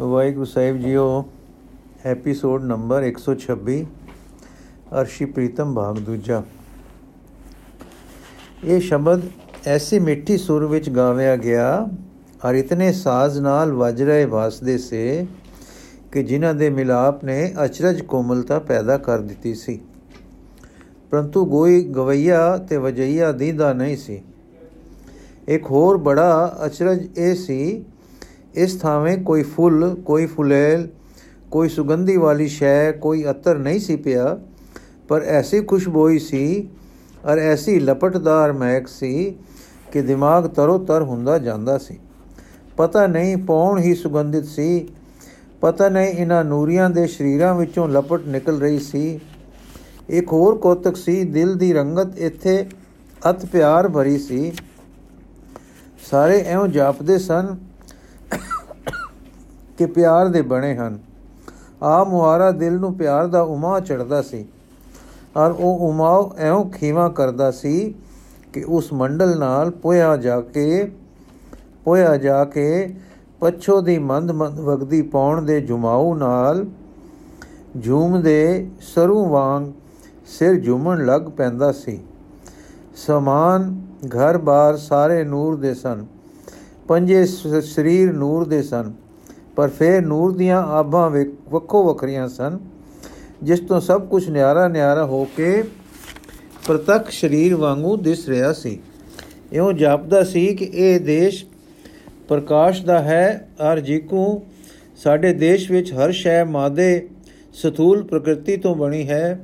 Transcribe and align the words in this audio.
ਵਾਹਿਗੁਰੂ 0.00 0.44
ਸਾਹਿਬ 0.44 0.76
ਜੀਓ, 0.76 1.24
episode 2.04 2.64
number 2.64 3.02
126 3.02 3.84
Arshi 5.00 5.24
Pritam 5.24 5.74
ਭਾਗ 5.74 5.96
ਦੂਜਾ। 5.96 6.42
ਇਹ 8.64 8.80
ਸ਼ਬਦ 8.80 9.22
ਐਸੀ 9.66 9.98
ਮਿੱਠੀ 9.98 10.38
ਸੁਰ 10.38 10.66
ਵਿੱਚ 10.66 10.90
ਗਾਵਿਆ 10.90 11.36
ਗਿਆ, 11.36 11.88
ਔਰ 12.44 12.54
ਇਤਨੇ 12.54 12.92
ਸਾਜ਼ 12.92 13.38
ਨਾਲ 13.38 13.72
ਵੱਜ 13.72 14.02
ਰਹੇ 14.02 14.24
ਵਾਸਦੇ 14.24 14.78
ਸੇ 14.78 15.26
ਕਿ 16.12 16.22
ਜਿਨ੍ਹਾਂ 16.22 16.54
ਦੇ 16.54 16.70
ਮਿਲਾਪ 16.70 17.24
ਨੇ 17.24 17.54
ਅਚਰਜ 17.64 18.00
ਕੋਮਲਤਾ 18.00 18.58
ਪੈਦਾ 18.58 18.98
ਕਰ 18.98 19.18
ਦਿੱਤੀ 19.18 19.54
ਸੀ। 19.54 19.80
ਪਰੰਤੂ 21.10 21.46
ਕੋਈ 21.46 21.84
ਗਵਈਆ 21.84 22.56
ਤੇ 22.56 22.76
ਵਜਈਆ 22.76 23.32
ਦੀਦਾ 23.32 23.72
ਨਹੀਂ 23.72 23.96
ਸੀ। 23.96 24.22
ਇੱਕ 25.48 25.64
ਹੋਰ 25.64 25.96
ਬੜਾ 25.96 26.58
ਅਚਰਜ 26.66 27.18
ਇਹ 27.18 27.34
ਸੀ 27.34 27.84
ਇਸ 28.56 28.74
ਥਾਵੇਂ 28.74 29.18
ਕੋਈ 29.18 29.42
ਫੁੱਲ, 29.42 29.94
ਕੋਈ 30.04 30.26
ਫੁਲੇਲ, 30.26 30.88
ਕੋਈ 31.50 31.68
ਸੁਗੰਧੀ 31.68 32.16
ਵਾਲੀ 32.16 32.48
ਸ਼ੈ, 32.48 32.92
ਕੋਈ 32.92 33.24
ਅਤਰ 33.30 33.58
ਨਹੀਂ 33.58 33.80
ਸੀ 33.80 33.96
ਪਿਆ। 33.96 34.38
ਪਰ 35.08 35.22
ਐਸੀ 35.22 35.60
ਖੁਸ਼ਬੋਈ 35.60 36.18
ਸੀ 36.18 36.68
ਔਰ 37.24 37.38
ਐਸੀ 37.38 37.80
ਲਪਟਦਾਰ 37.80 38.52
ਮਹਿਕ 38.52 38.88
ਸੀ 38.88 39.34
ਕਿ 39.92 40.02
ਦਿਮਾਗ 40.02 40.46
ਤਰੋ 40.46 40.78
ਤਰ 40.78 41.02
ਹੁੰਦਾ 41.02 41.38
ਜਾਂਦਾ 41.38 41.78
ਸੀ। 41.78 41.98
ਪਤਾ 42.76 43.06
ਨਹੀਂ 43.06 43.36
ਪੌਣ 43.36 43.78
ਹੀ 43.78 43.94
ਸੁਗੰਧਿਤ 43.94 44.44
ਸੀ। 44.44 44.88
ਪਤਾ 45.60 45.88
ਨਹੀਂ 45.88 46.08
ਇਹਨਾਂ 46.08 46.44
ਨੂਰੀਆਂ 46.44 46.90
ਦੇ 46.90 47.06
ਸ਼ਰੀਰਾਂ 47.06 47.54
ਵਿੱਚੋਂ 47.54 47.88
ਲਪਟ 47.88 48.26
ਨਿਕਲ 48.26 48.60
ਰਹੀ 48.60 48.78
ਸੀ। 48.78 49.20
ਇੱਕ 50.08 50.32
ਹੋਰ 50.32 50.58
ਕੋਤਕ 50.58 50.96
ਸੀ, 50.96 51.24
ਦਿਲ 51.24 51.54
ਦੀ 51.54 51.72
ਰੰਗਤ 51.72 52.18
ਇੱਥੇ 52.18 52.66
ਅਤ 53.30 53.46
ਪਿਆਰ 53.46 53.88
ਭਰੀ 53.88 54.18
ਸੀ। 54.18 54.52
ਸਾਰੇ 56.10 56.44
ਐਉਂ 56.46 56.68
ਜਾਪਦੇ 56.68 57.18
ਸਨ 57.18 57.56
ਕਿ 59.78 59.86
ਪਿਆਰ 59.86 60.28
ਦੇ 60.28 60.42
ਬਣੇ 60.42 60.76
ਹਨ। 60.76 60.98
ਆ 61.82 62.04
ਮੁਹਾਰਾ 62.04 62.50
ਦਿਲ 62.50 62.74
ਨੂੰ 62.74 62.94
ਪਿਆਰ 62.94 63.26
ਦਾ 63.26 63.42
ਉਮਾ 63.42 63.80
ਚੜਦਾ 63.80 64.22
ਸੀ। 64.22 64.46
ਔਰ 65.36 65.50
ਉਹ 65.50 65.88
ਉਮਾਓ 65.88 66.34
ਐਉਂ 66.38 66.70
ਖੀਵਾ 66.70 67.08
ਕਰਦਾ 67.08 67.50
ਸੀ 67.50 67.94
ਕਿ 68.52 68.64
ਉਸ 68.68 68.92
ਮੰਡਲ 68.92 69.38
ਨਾਲ 69.38 69.70
ਪੋਇਆ 69.70 70.16
ਜਾ 70.16 70.40
ਕੇ 70.40 70.92
ਪੋਇਆ 71.84 72.16
ਜਾ 72.16 72.44
ਕੇ 72.44 72.94
ਪੱਛੋ 73.40 73.80
ਦੀ 73.80 73.98
ਮੰਦ 73.98 74.30
ਮੰਦ 74.30 74.60
ਵਗਦੀ 74.60 75.02
ਪੌਣ 75.02 75.42
ਦੇ 75.42 75.60
ਜੁਮਾਉ 75.60 76.14
ਨਾਲ 76.14 76.66
ਝੂਮਦੇ 77.84 78.70
ਸਰੂ 78.80 79.28
ਵਾਂਗ 79.28 79.64
ਸਿਰ 80.26 80.60
ਝੂਮਣ 80.60 81.06
ਲੱਗ 81.06 81.22
ਪੈਂਦਾ 81.22 81.72
ਸੀ। 81.72 82.00
ਸਮਾਨ 82.96 83.82
ਘਰ-ਬਾਰ 84.06 84.76
ਸਾਰੇ 84.76 85.24
ਨੂਰ 85.24 85.56
ਦੇ 85.56 85.74
ਸਨ। 85.74 86.06
ਪੰਜੇ 86.88 87.26
ਸਰੀਰ 87.62 88.12
ਨੂਰ 88.12 88.48
ਦੇ 88.48 88.62
ਸਨ। 88.62 88.92
ਪਰ 89.56 89.68
ਫੇਰ 89.68 90.02
ਨੂਰ 90.02 90.32
ਦੀਆਂ 90.32 90.62
ਆਭਾਂ 90.62 91.10
ਵੱਖੋ 91.48 91.84
ਵੱਖਰੀਆਂ 91.84 92.28
ਸਨ, 92.28 92.58
ਜਿਸ 93.42 93.60
ਤੋਂ 93.60 93.80
ਸਭ 93.80 94.06
ਕੁਝ 94.06 94.28
ਨਿਆਰਾ 94.30 94.68
ਨਿਆਰਾ 94.68 95.04
ਹੋ 95.04 95.26
ਕੇ 95.36 95.64
ਪ੍ਰਤੱਖ 96.66 97.10
ਸਰੀਰ 97.10 97.54
ਵਾਂਗੂ 97.54 97.96
ਦਿਸ 97.96 98.28
ਰਿਹਾ 98.28 98.52
ਸੀ। 98.52 98.78
ਇਉਂ 99.52 99.72
ਜਾਪਦਾ 99.72 100.22
ਸੀ 100.24 100.54
ਕਿ 100.54 100.64
ਇਹ 100.64 101.00
ਦੇਸ਼ 101.00 101.44
ਪ੍ਰਕਾਸ਼ 102.28 102.84
ਦਾ 102.84 102.98
ਹੈ 102.98 103.48
ਔਰ 103.60 103.80
ਜੀਕੂ 103.80 104.42
ਸਾਡੇ 104.96 105.32
ਦੇਸ਼ 105.32 105.70
ਵਿੱਚ 105.70 105.92
ਹਰ 105.92 106.12
ਸ਼ੈ 106.12 106.44
ਮਾਦੇ 106.44 107.08
ਸਥੂਲ 107.52 108.02
ਪ੍ਰਕਿਰਤੀ 108.02 108.56
ਤੋਂ 108.56 108.74
ਬਣੀ 108.74 109.08
ਹੈ, 109.08 109.40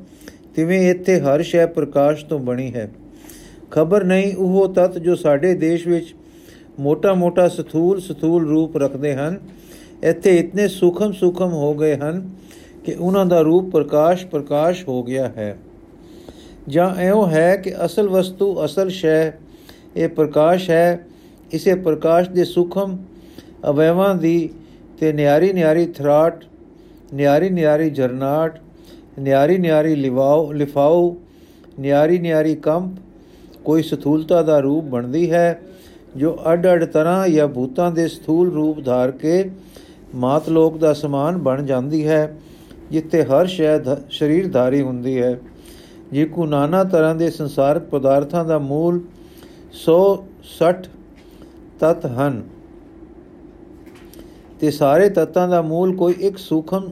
ਤਿਵੇਂ 0.55 0.91
ਇੱਥੇ 0.91 1.21
ਹਰ 1.21 1.43
ਸ਼ੈ 1.43 1.67
ਪ੍ਰਕਾਸ਼ 1.67 2.25
ਤੋਂ 2.25 2.39
ਬਣੀ 2.39 2.75
ਹੈ। 2.75 2.91
ਖਬਰ 3.71 4.05
ਨਹੀਂ 4.05 4.37
ਉਹ 4.37 4.75
ਤਤ 4.75 4.99
ਜੋ 4.99 5.15
ਸਾਡੇ 5.15 5.55
ਦੇਸ਼ 5.55 5.89
ਵਿੱਚ 5.89 6.15
ਮੋਟਾ-ਮੋਟਾ 6.81 7.49
ਸਥੂਲ 7.49 8.01
ਸਥੂਲ 8.01 8.49
ਰੂਪ 8.49 8.77
ਰੱਖਦੇ 8.77 9.15
ਹਨ 9.15 9.39
ਇੱਥੇ 10.03 10.37
ਇਤਨੇ 10.39 10.69
ਸੂਖਮ 10.69 11.13
ਸੂਖਮ 11.13 11.53
ਹੋ 11.53 11.75
ਗਏ 11.75 11.97
ਹਨ 11.97 12.31
ਕਿ 12.85 12.95
ਉਹਨਾਂ 12.95 13.27
ਦਾ 13.27 13.41
ਰੂਪ 13.41 13.71
ਪ੍ਰਕਾਸ਼ 13.71 14.27
ਪ੍ਰਕਾਸ਼ 14.27 14.89
ਹੋ 14.89 15.03
ਗਿਆ 15.03 15.29
ਹੈ। 15.29 15.57
ਜਾਂ 16.69 16.95
ਐਉਂ 16.97 17.27
ਹੈ 17.27 17.57
ਕਿ 17.57 17.75
ਅਸਲ 17.85 18.09
ਵਸਤੂ, 18.09 18.65
ਅਸਲ 18.65 18.89
ਸ਼ੈ, 18.89 19.33
ਇਹ 19.97 20.09
ਪ੍ਰਕਾਸ਼ 20.09 20.71
ਹੈ। 20.71 21.07
ਇਸੇ 21.53 21.75
ਪ੍ਰਕਾਸ਼ 21.75 22.29
ਦੇ 22.31 22.45
ਸੂਖਮ 22.45 22.99
ਅਵੈਵਾਂ 23.71 24.15
ਦੀ 24.15 24.51
ਤੇ 25.01 25.13
ਨਿਆਰੀ 25.13 25.53
ਨਿਆਰੀ 25.53 25.87
ਥਰਾਟ, 25.87 26.45
ਨਿਆਰੀ 27.15 27.51
ਨਿਆਰੀ 27.51 27.91
ਜਰਨਾਟ, 27.91 28.61
ਨਿਆਰੀ 29.19 29.59
ਨਿਆਰੀ 29.59 29.95
ਲਿਵਾਓ, 29.95 30.53
ਲਿਫਾਓ, 30.53 31.17
ਨਿਆਰੀ 31.81 32.19
ਨਿਆਰੀ 32.19 32.55
ਕੰਪ, 32.55 32.97
ਕੋਈ 33.65 33.83
ਸਥੂਲਤਾ 33.83 34.43
ਦਾ 34.43 34.59
ਰੂਪ 34.59 34.85
ਬਣਦੀ 34.85 35.31
ਹੈ, 35.31 35.61
ਜੋ 36.17 36.39
ਅੱਡ 36.53 36.67
ਅੱਡ 36.67 36.85
ਤਰ੍ਹਾਂ 36.85 37.29
ਜਾਂ 37.29 37.49
ਭੂਤਾਂ 37.49 37.91
ਦੇ 37.91 38.09
ਸਥੂਲ 38.09 38.53
ਰੂਪ 38.53 38.85
ਧਾਰ 38.85 39.11
ਕੇ 39.11 39.51
ਮਾਤ 40.15 40.49
ਲੋਕ 40.49 40.79
ਦਾ 40.79 40.93
ਸਮਾਨ 40.93 41.39
ਬਣ 41.39 41.63
ਜਾਂਦੀ 41.63 42.07
ਹੈ, 42.09 42.37
ਜਿੱਥੇ 42.91 43.23
ਹਰ 43.23 43.47
ਸ਼ੈ 43.47 43.79
ਸਰੀਰਧਾਰੀ 44.11 44.83
ਹੁੰਦੀ 44.83 45.23
ਹੈ। 45.23 45.41
ਜਿਕੂ 46.13 46.47
ਨਾਨਾ 46.47 46.85
ਤਰ੍ਹਾਂ 46.85 47.15
ਦੇ 47.15 47.31
ਸੰਸਾਰਕ 47.31 47.83
ਪਦਾਰਥਾਂ 47.83 48.45
ਦਾ 48.45 48.59
ਮੂਲ 48.59 49.01
160 49.73 50.89
ਤਤ 51.81 52.07
ਹਨ, 52.07 52.43
ਤੇ 54.61 54.71
ਸਾਰੇ 54.71 55.09
ਤਤਾਂ 55.09 55.49
ਦਾ 55.49 55.63
ਮੂਲ 55.63 55.97
ਕੋਈ 55.97 56.13
ਇੱਕ 56.13 56.39
ਸੂਖਮ 56.39 56.89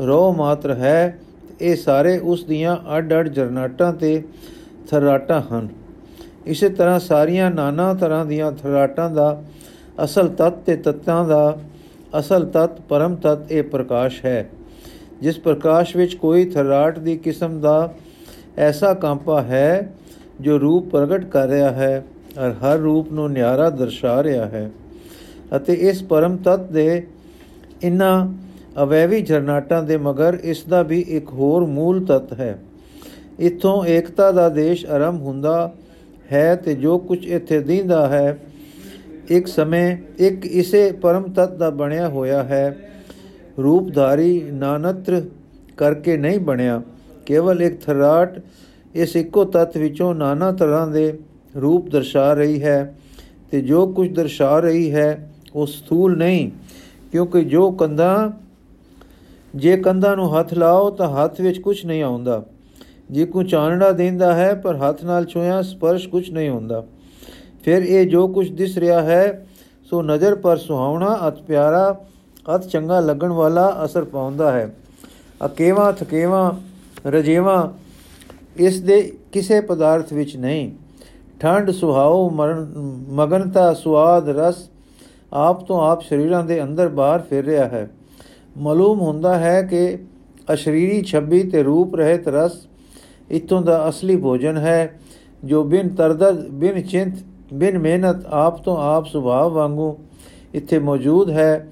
ਰੋ 0.00 0.32
ਮਾਤਰ 0.32 0.70
ਹੈ, 0.70 1.18
ਇਹ 1.60 1.76
ਸਾਰੇ 1.76 2.18
ਉਸ 2.18 2.44
ਦੀਆਂ 2.44 2.76
ਅੱਡ-ਅੱਡ 2.96 3.28
ਜਰਨਾਟਾਂ 3.28 3.92
ਤੇ 3.92 4.22
ਥਰਾਟਾਂ 4.90 5.42
ਹਨ। 5.42 5.68
ਇਸੇ 6.46 6.68
ਤਰ੍ਹਾਂ 6.68 7.00
ਸਾਰੀਆਂ 7.00 7.50
ਨਾਨਾ 7.50 7.94
ਤਰ੍ਹਾਂ 7.94 8.26
ਦੀਆਂ 8.26 8.52
ਥਰਾਟਾਂ 8.52 9.10
ਦਾ 9.10 9.42
ਅਸਲ 10.04 10.28
ਤਤ 10.28 10.50
ਤੇ 10.50 10.76
ਤਤਾਂ 10.76 11.24
ਦਾ 11.28 11.58
ਅਸਲ 12.12 12.44
ਤਤ, 12.44 12.80
ਪਰਮ 12.80 13.14
ਤਤ 13.16 13.52
ਇਹ 13.52 13.62
ਪ੍ਰਕਾਸ਼ 13.62 14.24
ਹੈ। 14.24 14.48
ਜਿਸ 15.22 15.38
ਪ੍ਰਕਾਸ਼ 15.38 15.96
ਵਿੱਚ 15.96 16.14
ਕੋਈ 16.14 16.44
ਥਰਾਟ 16.44 16.98
ਦੀ 16.98 17.16
ਕਿਸਮ 17.16 17.60
ਦਾ 17.60 17.92
ਐਸਾ 18.58 18.92
ਕੰਪਾ 18.94 19.40
ਹੈ, 19.42 19.92
ਜੋ 20.40 20.58
ਰੂਪ 20.58 20.88
ਪ੍ਰਗਟ 20.90 21.24
ਕਰ 21.24 21.48
ਰਿਹਾ 21.48 21.70
ਹੈ 21.70 22.04
ਔਰ 22.38 22.52
ਹਰ 22.54 22.78
ਰੂਪ 22.78 23.12
ਨੂੰ 23.12 23.30
ਨਿਆਰਾ 23.32 23.68
ਦਰਸਾ 23.70 24.22
ਰਿਹਾ 24.22 24.46
ਹੈ 24.46 24.70
ਅਤੇ 25.56 25.72
ਇਸ 25.82 26.02
ਪਰਮ 26.02 26.36
ਤਤ 26.36 26.70
ਦੇ 26.72 27.02
ਇਨ੍ਹਾਂ 27.82 28.26
ਅਵੈਵੀ 28.82 29.20
ਜਰਨਾਟਾਂ 29.22 29.82
ਦੇ 29.82 29.96
ਮਗਰ 29.96 30.38
ਇਸ 30.42 30.62
ਦਾ 30.64 30.82
ਵੀ 30.82 31.00
ਇੱਕ 31.08 31.32
ਹੋਰ 31.32 31.66
ਮੂਲ 31.66 32.04
ਤਤ 32.06 32.32
ਹੈ। 32.32 32.58
ਇਥੋਂ 33.40 33.84
ਏਕਤਾ 33.86 34.30
ਦਾ 34.32 34.48
ਦੇਸ਼ 34.48 34.84
ਆਰੰਭ 34.86 35.20
ਹੁੰਦਾ 35.22 35.72
ਹੈ 36.32 36.54
ਤੇ 36.56 36.74
ਜੋ 36.74 36.98
ਕੁਝ 36.98 37.24
ਇੱਥੇ 37.26 37.58
ਦਿੰਦਾ 37.60 38.06
ਹੈ 38.08 38.38
ਇੱਕ 39.28 39.46
ਸਮੇਂ 39.46 39.96
ਇੱਕ 40.18 40.46
ਇਸੇ 40.46 40.92
ਪਰਮ 40.92 41.22
ਤਤ 41.22 41.54
ਦਾ 41.54 41.70
ਬਣਿਆ 41.70 42.08
ਹੋਇਆ 42.08 42.42
ਹੈ। 42.42 42.78
ਰੂਪਧਾਰੀ 43.62 44.42
ਨਾਨਤਰ 44.52 45.22
ਕਰਕੇ 45.76 46.16
ਨਹੀਂ 46.16 46.40
ਬਣਿਆ। 46.40 46.82
ਕੇਵਲ 47.26 47.62
ਇੱਕ 47.62 47.80
ਥਰਾਟ 47.80 48.40
ਇਸ 48.94 49.16
ਇੱਕੋ 49.16 49.44
ਤਤ 49.44 49.76
ਵਿੱਚੋਂ 49.76 50.14
ਨਾਨਾ 50.14 50.52
ਤਰ੍ਹਾਂ 50.52 50.88
ਦੇ 50.88 51.18
ਰੂਪ 51.60 51.88
ਦਰਸਾ 51.88 52.34
ਰਹੀ 52.34 52.62
ਹੈ 52.62 52.98
ਤੇ 53.50 53.60
ਜੋ 53.60 53.86
ਕੁਝ 53.86 54.14
ਦਰਸਾ 54.14 54.60
ਰਹੀ 54.60 54.94
ਹੈ, 54.94 55.32
ਉਹ 55.54 55.66
ਸਥੂਲ 55.66 56.16
ਨਹੀਂ। 56.16 56.50
ਕਿਉਂਕਿ 57.12 57.44
ਜੋ 57.44 57.70
ਕੰਧਾਂ, 57.70 58.30
ਜੇ 59.56 59.76
ਕੰਧਾਂ 59.76 60.16
ਨੂੰ 60.16 60.38
ਹੱਥ 60.38 60.54
ਲਾਓ 60.54 60.90
ਤਾਂ 60.90 61.08
ਹੱਥ 61.08 61.40
ਵਿੱਚ 61.40 61.58
ਕੁਝ 61.58 61.86
ਨਹੀਂ 61.86 62.02
ਆਉਂਦਾ। 62.02 62.46
ਜੇ 63.10 63.26
ਕੋ 63.26 63.42
ਚਾਨਣਾ 63.42 63.90
ਦਿੰਦਾ 63.90 64.34
ਹੈ, 64.34 64.54
ਪਰ 64.54 64.76
ਹੱਥ 64.76 65.04
ਨਾਲ 65.04 65.24
ਛੋਇਆ 65.24 65.62
ਸਪਰਸ਼ 65.62 66.08
ਕੁਝ 66.08 66.30
ਨਹੀਂ 66.30 66.50
ਹੁੰਦਾ। 66.50 66.84
ਫਿਰ 67.68 67.82
ਇਹ 67.82 68.06
ਜੋ 68.06 68.28
ਕੁਝ 68.28 68.50
ਦਿਸ 68.50 68.78
ਰਿਹਾ 68.78 69.02
ਹੈ, 69.02 69.46
ਸੋ 69.84 70.02
ਨਜ਼ਰ 70.02 70.34
ਪਰ 70.34 70.56
ਸੁਹਾਵਣਾ, 70.56 71.18
ਅਤ 71.28 71.42
ਪਿਆਰਾ, 71.42 72.00
ਅਤ 72.54 72.66
ਚੰਗਾ 72.66 73.00
ਲੱਗਣ 73.00 73.28
ਵਾਲਾ 73.28 73.64
ਅਸਰ 73.84 74.04
ਪਾਉਂਦਾ 74.04 74.52
ਹੈ। 74.52 74.74
ਅਕੇਵਾ, 75.46 75.90
ਥਕੇਵਾ, 75.92 76.56
ਰਜੇਵਾ, 77.06 77.74
ਇਸ 78.56 78.80
ਦੇ 78.80 79.00
ਕਿਸੇ 79.32 79.60
ਪਦਾਰਥ 79.60 80.12
ਵਿੱਚ 80.12 80.36
ਨਹੀਂ। 80.36 80.70
ਠੰਡ 81.40 81.70
ਸੁਹਾਉ 81.70 82.30
ਮਗਨਤਾ 83.10 83.72
ਸਵਾਦ 83.74 84.28
ਰਸ, 84.28 84.68
ਆਪ 85.32 85.64
ਤੋਂ 85.66 85.80
ਆਪ 85.80 86.02
ਸ਼ਰੀਰਾਂ 86.02 86.44
ਦੇ 86.44 86.62
ਅੰਦਰ 86.62 86.88
ਬਾਹਰ 86.88 87.20
ਫਿਰ 87.20 87.44
ਰਿਹਾ 87.44 87.68
ਹੈ। 87.68 87.88
ਮਾਲੂਮ 88.58 89.00
ਹੁੰਦਾ 89.00 89.38
ਹੈ 89.38 89.62
ਕਿ 89.62 89.98
ਅਸ਼ਰੀਰੀ 90.54 91.02
ਛੱਬੀ 91.02 91.42
ਤੇ 91.42 91.62
ਰੂਪ 91.62 91.96
ਰਹਿਤ 91.96 92.28
ਰਸ 92.28 92.60
ਇਤੋਂ 93.30 93.62
ਦਾ 93.62 93.88
ਅਸਲੀ 93.88 94.16
ਭੋਜਨ 94.16 94.56
ਹੈ, 94.56 95.00
ਜੋ 95.44 95.64
ਬਿਨ 95.64 95.88
ਤਰਦਦ 95.88 96.48
ਬਿਨ 96.48 96.82
ਚਿੰਤ 96.82 97.16
ਬਿਨ 97.54 97.78
ਮਿਹਨਤ 97.78 98.26
ਆਪ 98.26 98.62
ਤੋਂ 98.62 98.76
ਆਪ 98.80 99.06
ਸੁਭਾਅ 99.06 99.48
ਵਾਂਗੂ 99.48 99.96
ਇੱਥੇ 100.54 100.78
ਮੌਜੂਦ 100.78 101.30
ਹੈ 101.30 101.68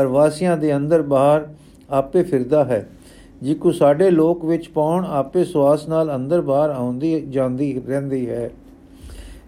ਅਰ 0.00 0.06
ਵਾਸੀਆਂ 0.06 0.56
ਦੇ 0.56 0.76
ਅੰਦਰ 0.76 1.02
ਬਾਹਰ 1.02 1.48
ਆਪੇ 1.90 2.22
ਫਿਰਦਾ 2.22 2.64
ਹੈ। 2.64 2.88
ਜਿਕੂ 3.42 3.72
ਸਾਡੇ 3.72 4.10
ਲੋਕ 4.10 4.44
ਵਿੱਚ 4.44 4.68
ਪਾਉਣ 4.68 5.04
ਆਪੇ 5.04 5.44
ਸਵਾਸ 5.44 5.88
ਨਾਲ 5.88 6.14
ਅੰਦਰ 6.14 6.40
ਬਾਹਰ 6.40 6.70
ਆਉਂਦੀ 6.70 7.20
ਜਾਂਦੀ 7.20 7.82
ਰਹਿੰਦੀ 7.88 8.28
ਹੈ। 8.30 8.50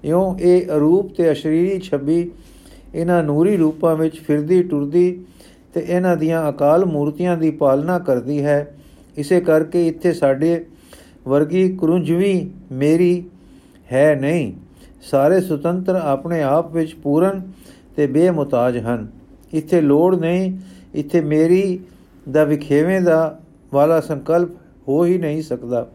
ਇਉਂ 0.05 0.39
ਇਹ 0.39 0.67
ਅਰੂਪ 0.67 1.13
ਤੇ 1.15 1.33
ਅਸ਼ਰੀਰੀ 1.33 1.79
ਛੱਬੀ 1.79 2.31
ਇਹਨਾਂ 2.95 3.23
ਨੂਰੀ 3.23 3.57
ਰੂਪਾਂ 3.57 3.97
ਵਿੱਚ 3.97 4.21
ਫਿਰਦੀ, 4.21 4.63
ਟੁਰਦੀ 4.63 5.25
ਤੇ 5.75 5.81
ਇਹਨਾਂ 5.81 6.17
ਦੀਆਂ 6.17 6.49
ਅਕਾਲ 6.49 6.85
ਮੂਰਤੀਆਂ 6.85 7.37
ਦੀ 7.37 7.51
ਪਾਲਣਾ 7.51 7.99
ਕਰਦੀ 7.99 8.45
ਹੈ। 8.45 8.77
ਇਸੇ 9.17 9.41
ਕਰਕੇ 9.41 9.87
ਇੱਥੇ 9.87 10.13
ਸਾਡੇ 10.13 10.65
ਵਰਗੀ 11.29 11.77
ਕਰੁੰਝਵੀ 11.77 12.51
ਮੇਰੀ 12.73 13.25
ਹੈ 13.93 14.15
ਨਹੀਂ। 14.15 14.53
ਸਾਰੇ 15.11 15.41
ਸੁਤੰਤਰ 15.41 15.95
ਆਪਣੇ 15.95 16.43
ਆਪ 16.43 16.73
ਵਿੱਚ 16.73 16.95
ਪੂਰਨ 16.95 17.43
ਤੇ 17.97 18.07
ਬੇਮੁਤਾਜ 18.07 18.79
ਹਨ। 18.79 19.09
ਇੱਥੇ 19.53 19.81
ਲੋੜ 19.81 20.15
ਨਹੀਂ, 20.17 20.59
ਇੱਥੇ 20.95 21.21
ਮੇਰੀ 21.21 21.81
ਦਾ 22.31 22.45
ਵਿਖੇਵੇਂ 22.45 23.01
ਦਾ 23.01 23.39
ਵਾਲਾ 23.75 24.01
ਸੰਕਲਪ 24.01 24.51
ਹੋ 24.89 25.05
ਹੀ 25.05 25.19
ਨਹੀਂ 25.19 25.43
ਸਕਦਾ। 25.43 25.87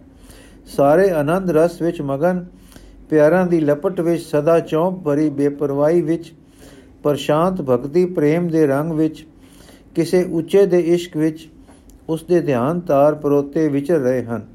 ਸਾਰੇ 0.66 1.10
ਆਨੰਦ 1.10 1.52
ਰਸ 1.52 1.82
ਵਿੱਚ 1.82 2.02
ਮਗਨ, 2.02 2.46
ਪਿਆਰਾਂ 3.10 3.46
ਦੀ 3.48 3.60
ਲਪਟ 3.60 4.02
ਵਿੱਚ 4.02 4.24
ਸਦਾ 4.24 4.60
ਚੌਂਪ 4.60 5.04
ਭਰੀ 5.04 5.30
ਬੇਪਰਵਾਹੀ 5.30 6.02
ਵਿੱਚ, 6.02 6.34
ਪ੍ਰਸ਼ਾਂਤ 7.04 7.62
ਭਗਤੀ 7.62 8.06
ਪ੍ਰੇਮ 8.06 8.48
ਦੇ 8.48 8.68
ਰੰਗ 8.68 8.92
ਵਿੱਚ, 8.92 9.26
ਕਿਸੇ 9.96 10.24
ਉੱਚੇ 10.24 10.66
ਦੇ 10.66 10.80
ਇਸ਼ਕ 10.80 11.18
ਵਿੱਚ 11.18 11.50
ਉਸ 12.10 12.24
ਦੇ 12.24 12.40
ਧਿਆਨ 12.42 12.80
ਤਾਰ 12.80 13.16
ਪਰੋਤੇ 13.16 13.68
ਵਿਚਰ 13.68 14.00
ਰਹੇ 14.00 14.24
ਹਨ। 14.24 14.46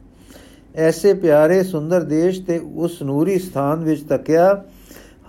ਐਸੇ 0.76 1.14
ਪਿਆਰੇ 1.14 1.62
ਸੁੰਦਰ 1.62 2.02
ਦੇਸ਼ 2.02 2.40
ਤੇ 2.42 2.60
ਉਸ 2.74 3.02
ਨੂਰੀ 3.02 3.38
ਸਥਾਨ 3.38 3.84
ਵਿੱਚ 3.84 4.02
ਤੱਕਿਆ। 4.02 4.64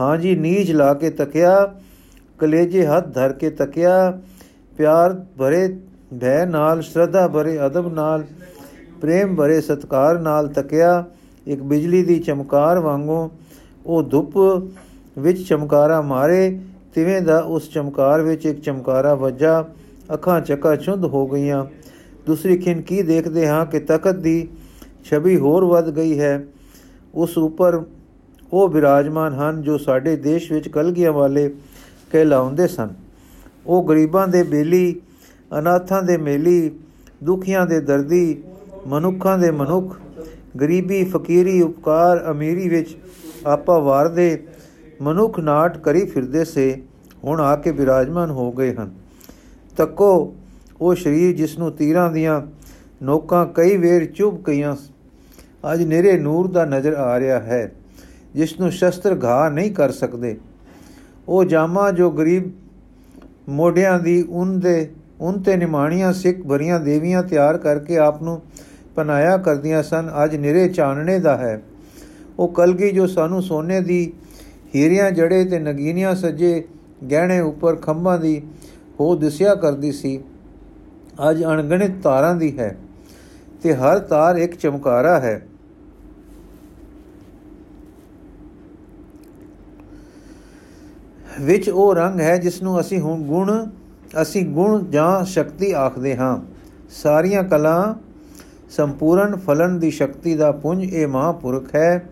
ਹਾਂਜੀ 0.02 0.36
ਨੀਜ 0.36 0.72
ਲਾ 0.72 0.94
ਕੇ 0.94 1.10
ਤੱਕਿਆ, 1.10 1.74
ਕਲੇਜੇ 2.40 2.86
ਹੱਥ 2.86 3.14
ਧਰ 3.14 3.34
ਕੇ 3.34 3.50
ਤੱਕਿਆ, 3.50 4.20
ਪਿਆਰ 4.78 5.26
ਭਰੇ 5.38 5.68
ਭੈ 6.22 6.46
ਨਾਲ, 6.46 6.82
ਸ਼ਰਧਾ 6.82 7.28
ਭਰੇ 7.28 7.66
ਅਦਬ 7.66 7.94
ਨਾਲ, 7.94 8.24
ਪ੍ਰੇਮ 9.02 9.36
ਭਰੇ 9.36 9.62
ਸਤਕਾਰ 9.62 10.20
ਨਾਲ 10.20 10.48
ਤੱਕਿਆ। 10.48 11.04
ਇੱਕ 11.48 11.62
ਬਿਜਲੀ 11.62 12.04
ਦੀ 12.04 12.20
ਚਮਕਾਰ 12.20 12.80
ਵਾਂਗੂ 12.80 13.30
ਉਹ 13.86 14.04
ਧੁੱਪ 14.04 14.38
ਵਿੱਚ 15.20 15.48
ਚਮਕਾਰਾ 15.48 16.02
ਮਾਰੇ, 16.02 16.60
ਤਿਵੇਂ 16.96 17.22
ਦਾ 17.22 17.40
ਉਸ 17.40 17.70
ਚਮਕਾਰ 17.70 18.22
ਵਿੱਚ 18.22 18.46
ਇੱਕ 18.46 18.62
ਚਮਕਾਰਾ 18.62 19.16
ਵੱਜਾ। 19.16 19.66
ਅੱਖਾਂ 20.14 20.42
ਚੱਕਾ 20.42 20.76
ਚੁੰਦ 20.76 21.06
ਹੋ 21.06 21.28
ਗਈਆਂ। 21.28 21.66
ਦੂਸਰੀ 22.26 22.58
ਖਿੰ 22.58 22.82
ਕੀ 22.82 23.02
ਦੇਖਦੇ 23.02 23.48
ਹਾਂ 23.48 23.66
ਕਿ 23.66 23.80
ਤਖਤ 23.80 24.16
ਦੀ 24.16 24.48
ਛਵੀ 25.04 25.38
ਹੋਰ 25.38 25.66
ਵੱਧ 25.66 25.90
ਗਈ 25.90 26.20
ਹੈ। 26.20 26.46
ਉਸ 27.16 27.38
ਉੱਪਰ 27.38 27.82
ਉਹ 28.54 28.70
ਵਿਰਾਜਮਾਨ 28.70 29.34
ਹਨ 29.34 29.62
ਜੋ 29.62 29.78
ਸਾਡੇ 29.78 30.16
ਦੇਸ਼ 30.16 30.52
ਵਿੱਚ 30.52 30.68
ਕਲਗੀਆਂ 30.68 31.12
ਵਾਲੇ 31.12 31.50
ਕਹਿਲਾਉਂਦੇ 32.12 32.68
ਸਨ। 32.68 32.90
ਉਹ 33.68 33.88
ਗਰੀਬਾਂ 33.88 34.28
ਦੇ 34.28 34.44
ਬੇਲੀ, 34.44 35.02
ਅਨਾਥਾਂ 35.60 36.04
ਦੇ 36.04 36.18
ਮੇਲੀ, 36.18 36.72
ਦੁਖੀਆਂ 37.24 37.66
ਦੇ 37.66 37.80
ਦਰਦੀ, 37.80 38.44
ਮਨੁੱਖਾਂ 38.88 39.38
ਦੇ 39.38 39.52
ਮਨੁੱਖ, 39.52 39.96
ਗਰੀਬੀ, 40.60 41.04
ਫਕੀਰੀ, 41.04 41.62
ਉਪਕਾਰ, 41.62 42.26
ਅਮੀਰੀ 42.32 42.70
ਵਿੱਚ 42.70 42.98
ਆਪਾ 43.46 43.80
ਵਾਰਦੇ, 43.80 44.48
ਮਨੁੱਖ 45.02 45.40
ਨਾਟ 45.40 45.78
ਕਰੀ 45.78 46.06
ਫਿਰਦੇ 46.06 46.46
ਸੇ, 46.46 46.84
ਹੁਣ 47.24 47.40
ਆ 47.40 47.56
ਕੇ 47.56 47.72
ਵਿਰਾਜਮਾਨ 47.72 48.30
ਹੋ 48.30 48.52
ਗਏ 48.52 48.74
ਹਨ। 48.74 48.94
ਤੱਕੋ 49.78 50.36
ਉਹ 50.82 50.96
ਸਰੀਰ 50.96 51.36
ਜਿਸ 51.36 51.58
ਨੂੰ 51.58 51.72
ਤੀਰਾਂ 51.72 52.12
ਦੀਆਂ 52.12 52.42
ਨੋਕਾਂ 53.04 53.46
ਕਈ 53.46 53.78
ਵੇਰ 53.78 54.06
ਚੁੱਭ 54.06 54.36
ਗਈਆਂ 54.38 54.76
ਅੱਜ 55.64 55.82
ਨੇਰੇ 55.84 56.18
ਨੂਰ 56.18 56.48
ਦਾ 56.48 56.66
ਨਜ਼ਰ 56.66 56.94
ਆ 56.94 57.20
ਰਿਹਾ 57.20 57.40
ਹੈ 57.40 57.72
ਜਿਸ 58.36 58.60
ਨੂੰ 58.60 58.72
ਸ਼ਸਤਰ 58.72 59.18
ਘਾ 59.24 59.50
ਨਹੀਂ 59.50 59.72
ਕਰ 59.72 59.92
ਸਕਦੇ। 59.92 60.36
ਉਹ 61.28 61.44
ਜਾਮਾ 61.46 61.90
ਜੋ 61.92 62.10
ਗਰੀਬ 62.12 62.52
ਮੋਢਿਆਂ 63.50 64.00
ਦੀ 64.00 64.22
ਉਨ 64.22 64.60
ਦੇ, 64.60 64.90
ਉਨ 65.22 65.42
ਤੇ 65.42 65.56
ਨਿਮਾਣੀਆਂ 65.56 66.12
ਸਿੱਖ 66.14 66.42
ਭਰੀਆਂ 66.42 66.80
ਦੇਵੀਆਂ 66.80 67.24
ਤਿਆਰ 67.24 67.58
ਕਰਕੇ 67.58 67.98
ਆਪ 67.98 68.22
ਨੂੰ 68.24 68.42
ਪਨਾਇਆ 68.96 69.38
ਕਰਦੀਆਂ 69.38 69.84
ਸਨ, 69.84 70.10
ਅੱਜ 70.24 70.36
ਨਿਰੇ 70.36 70.68
ਚਾਨਣੇ 70.70 71.18
ਦਾ 71.20 71.38
ਹੈ। 71.38 71.62
ਉਹ 72.40 72.48
ਕਲਗੀ 72.48 72.92
ਜੋ 72.92 73.08
ਸਾਨੂੰ 73.08 73.42
ਸੋਨੇ 73.44 73.80
ਦੀ 73.82 74.12
ਹੀਰਿਆਂ 74.76 75.10
ਜੜੇ 75.12 75.44
ਤੇ 75.46 75.60
ਨਗੀਨੀਆਂ 75.60 76.14
ਸੱਜੇ 76.16 76.64
ਗਹਿਣੇ 77.12 77.40
ਉੱਪਰ 77.40 77.76
ਖੰਭਾਂ 77.76 78.18
ਦੀ 78.20 78.42
ਹੋ 79.00 79.16
ਦਿਸਿਆ 79.16 79.56
ਕਰਦੀ 79.56 79.92
ਸੀ, 79.92 80.20
ਅੱਜ 81.30 81.44
ਅਣਗਿਣਤ 81.46 82.02
ਤਾਰਾਂ 82.04 82.36
ਦੀ 82.36 82.58
ਹੈ 82.60 82.76
ਤੇ 83.64 83.74
ਹਰ 83.74 84.00
ਤਾਰ 84.00 84.36
ਇੱਕ 84.36 84.56
ਚਮਕਾਰਾ 84.56 85.20
ਹੈ। 85.20 85.42
ਵਿੱਚ 91.42 91.70
ਉਹ 91.70 91.94
ਰੰਗ 91.96 92.20
ਹੈ 92.20 92.38
ਜਿਸ 92.38 92.62
ਨੂੰ 92.64 92.80
ਅਸੀਂ 92.80 93.00
ਹੁਣ 93.00 93.22
ਗੁਣ, 93.24 93.52
ਅਸੀਂ 94.22 94.46
ਗੁਣ 94.46 94.84
ਜਾਂ 94.92 95.24
ਸ਼ਕਤੀ 95.26 95.72
ਆਖਦੇ 95.72 96.16
ਹਾਂ। 96.16 96.38
ਸਾਰੀਆਂ 97.02 97.44
ਕਲਾ 97.44 97.96
ਸੰਪੂਰਨ 98.70 99.36
ਫਲਨ 99.36 99.80
ਦੀ 99.80 99.92
ਸ਼ਕਤੀ 99.92 100.36
ਦਾ 100.36 100.52
ਪੁੰਜ 100.52 100.84
ਇਹ 100.84 101.08
ਮਹਾਪੁਰਖ 101.08 101.76
ਹੈ, 101.76 102.06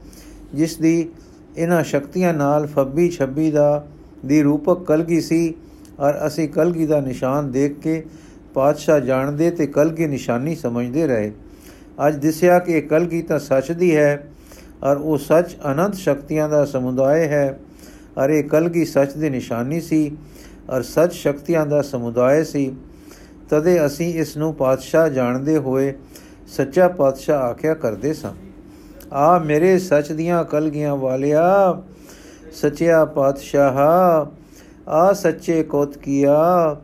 ਜਿਸ 0.53 0.75
ਦੀ 0.77 1.09
ਇਹਨਾਂ 1.57 1.83
ਸ਼ਕਤੀਆਂ 1.83 2.33
ਨਾਲ 2.33 2.67
ਫੱਬੀ 2.67 3.09
ਛੱਬੀ 3.09 3.51
ਦਾ 3.51 3.85
ਦੀ 4.25 4.41
ਰੂਪਕ 4.43 4.83
ਕਲਗੀ 4.85 5.21
ਸੀ 5.21 5.53
ਔਰ 5.99 6.25
ਅਸੀਂ 6.27 6.47
ਕਲਗੀ 6.49 6.85
ਦਾ 6.85 6.99
ਨਿਸ਼ਾਨ 7.01 7.51
ਦੇਖ 7.51 7.79
ਕੇ 7.79 8.03
ਪਾਤਸ਼ਾਹ 8.53 8.99
ਜਾਣਦੇ 8.99 9.49
ਤੇ 9.51 9.67
ਕਲਗੀ 9.67 10.07
ਨਿਸ਼ਾਨੀ 10.07 10.55
ਸਮਝਦੇ 10.55 11.07
ਰਹੇ। 11.07 11.31
ਅੱਜ 12.07 12.15
ਦਿਸਿਆ 12.15 12.59
ਕਿ 12.59 12.71
ਇਹ 12.71 12.81
ਕਲਗੀ 12.81 13.21
ਤਾਂ 13.21 13.39
ਸੱਚ 13.39 13.71
ਦੀ 13.71 13.95
ਹੈ 13.95 14.27
ਔਰ 14.83 14.97
ਉਹ 14.97 15.17
ਸੱਚ 15.17 15.55
ਅਨੰਤ 15.71 15.95
ਸ਼ਕਤੀਆਂ 15.95 16.49
ਦਾ 16.49 16.63
ਸਮੁਦਾਇ 16.65 17.27
ਹੈ। 17.27 17.59
ਔਰ 18.17 18.29
ਇਹ 18.29 18.43
ਕਲਗੀ 18.43 18.85
ਸੱਚ 18.85 19.13
ਦੀ 19.13 19.29
ਨਿਸ਼ਾਨੀ 19.29 19.81
ਸੀ 19.81 20.17
ਔਰ 20.69 20.81
ਸੱਚ 20.81 21.13
ਸ਼ਕਤੀਆਂ 21.13 21.65
ਦਾ 21.65 21.81
ਸਮੁਦਾਇ 21.81 22.43
ਸੀ। 22.43 22.71
ਤਦੇ 23.49 23.85
ਅਸੀਂ 23.85 24.13
ਇਸ 24.13 24.35
ਨੂੰ 24.37 24.53
ਪਾਤਸ਼ਾਹ 24.53 25.09
ਜਾਣਦੇ 25.09 25.57
ਹੋਏ 25.57 25.93
ਸੱਚਾ 26.47 26.87
ਪਾਤਸ਼ਾਹ 26.87 27.41
ਆਖਿਆ 27.41 27.73
ਕਰਦੇ 27.73 28.13
ਸਾਂ। 28.13 28.33
ਆ 29.13 29.37
ਮੇਰੇ 29.39 29.77
ਸੱਚ 29.79 30.11
ਦੀਆਂ 30.11 30.43
ਕਲਗੀਆਂ 30.43 30.95
ਵਾਲਿਆ, 30.95 31.81
ਸੱਚਿਆ 32.51 33.03
ਪਾਤਸ਼ਾਹ, 33.05 33.79
ਆ 34.89 35.13
ਸੱਚੇ 35.13 35.63
ਕੋਤ 35.63 35.97
ਕੀਆ, 35.97 36.75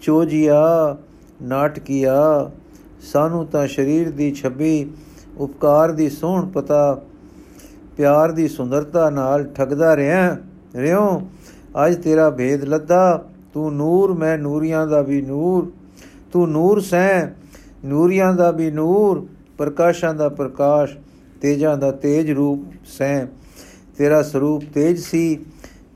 ਚੋਜੀਆ 0.00 0.96
ਨਾਟਕੀਆ 1.42 2.50
ਸਾਨੂੰ 3.02 3.46
ਤਾਂ 3.46 3.66
ਸਰੀਰ 3.66 4.10
ਦੀ 4.10 4.30
ਛੱਬੀ, 4.32 4.90
ਉਪਕਾਰ 5.38 5.92
ਦੀ 5.92 6.08
ਸੋਹਣ 6.10 6.46
ਪਤਾ, 6.46 7.02
ਪਿਆਰ 7.96 8.32
ਦੀ 8.32 8.48
ਸੁੰਦਰਤਾ 8.48 9.10
ਨਾਲ 9.10 9.44
ਠਗਦਾ 9.44 9.96
ਰਿਹਾ। 9.96 10.36
ਰਿਓ, 10.76 11.22
ਅੱਜ 11.86 12.02
ਤੇਰਾ 12.02 12.30
ਭੇਦ 12.30 12.64
ਲੱਦਾ, 12.64 13.24
ਤੂੰ 13.52 13.76
ਨੂਰ, 13.76 14.12
ਮੈਂ 14.12 14.38
ਨੂਰੀਆਂ 14.38 14.86
ਦਾ 14.86 15.02
ਵੀ 15.02 15.22
ਨੂਰ। 15.22 15.72
ਤੂੰ 16.32 16.50
ਨੂਰ 16.50 16.80
ਸੈਂ, 16.80 17.26
ਨੂਰੀਆਂ 17.86 18.34
ਦਾ 18.34 18.50
ਵੀ 18.50 18.70
ਨੂਰ, 18.70 19.26
ਪ੍ਰਕਾਸ਼ਾਂ 19.58 20.14
ਦਾ 20.14 20.28
ਪ੍ਰਕਾਸ਼, 20.28 20.96
ਤੇਜਾਂ 21.40 21.78
ਦਾ 21.78 21.90
ਤੇਜ 21.90 22.30
ਰੂਪ 22.30 22.64
ਸੈਂ। 22.84 23.26
ਤੇਰਾ 23.98 24.22
ਸਰੂਪ 24.22 24.62
ਤੇਜ 24.74 24.98
ਸੀ, 24.98 25.40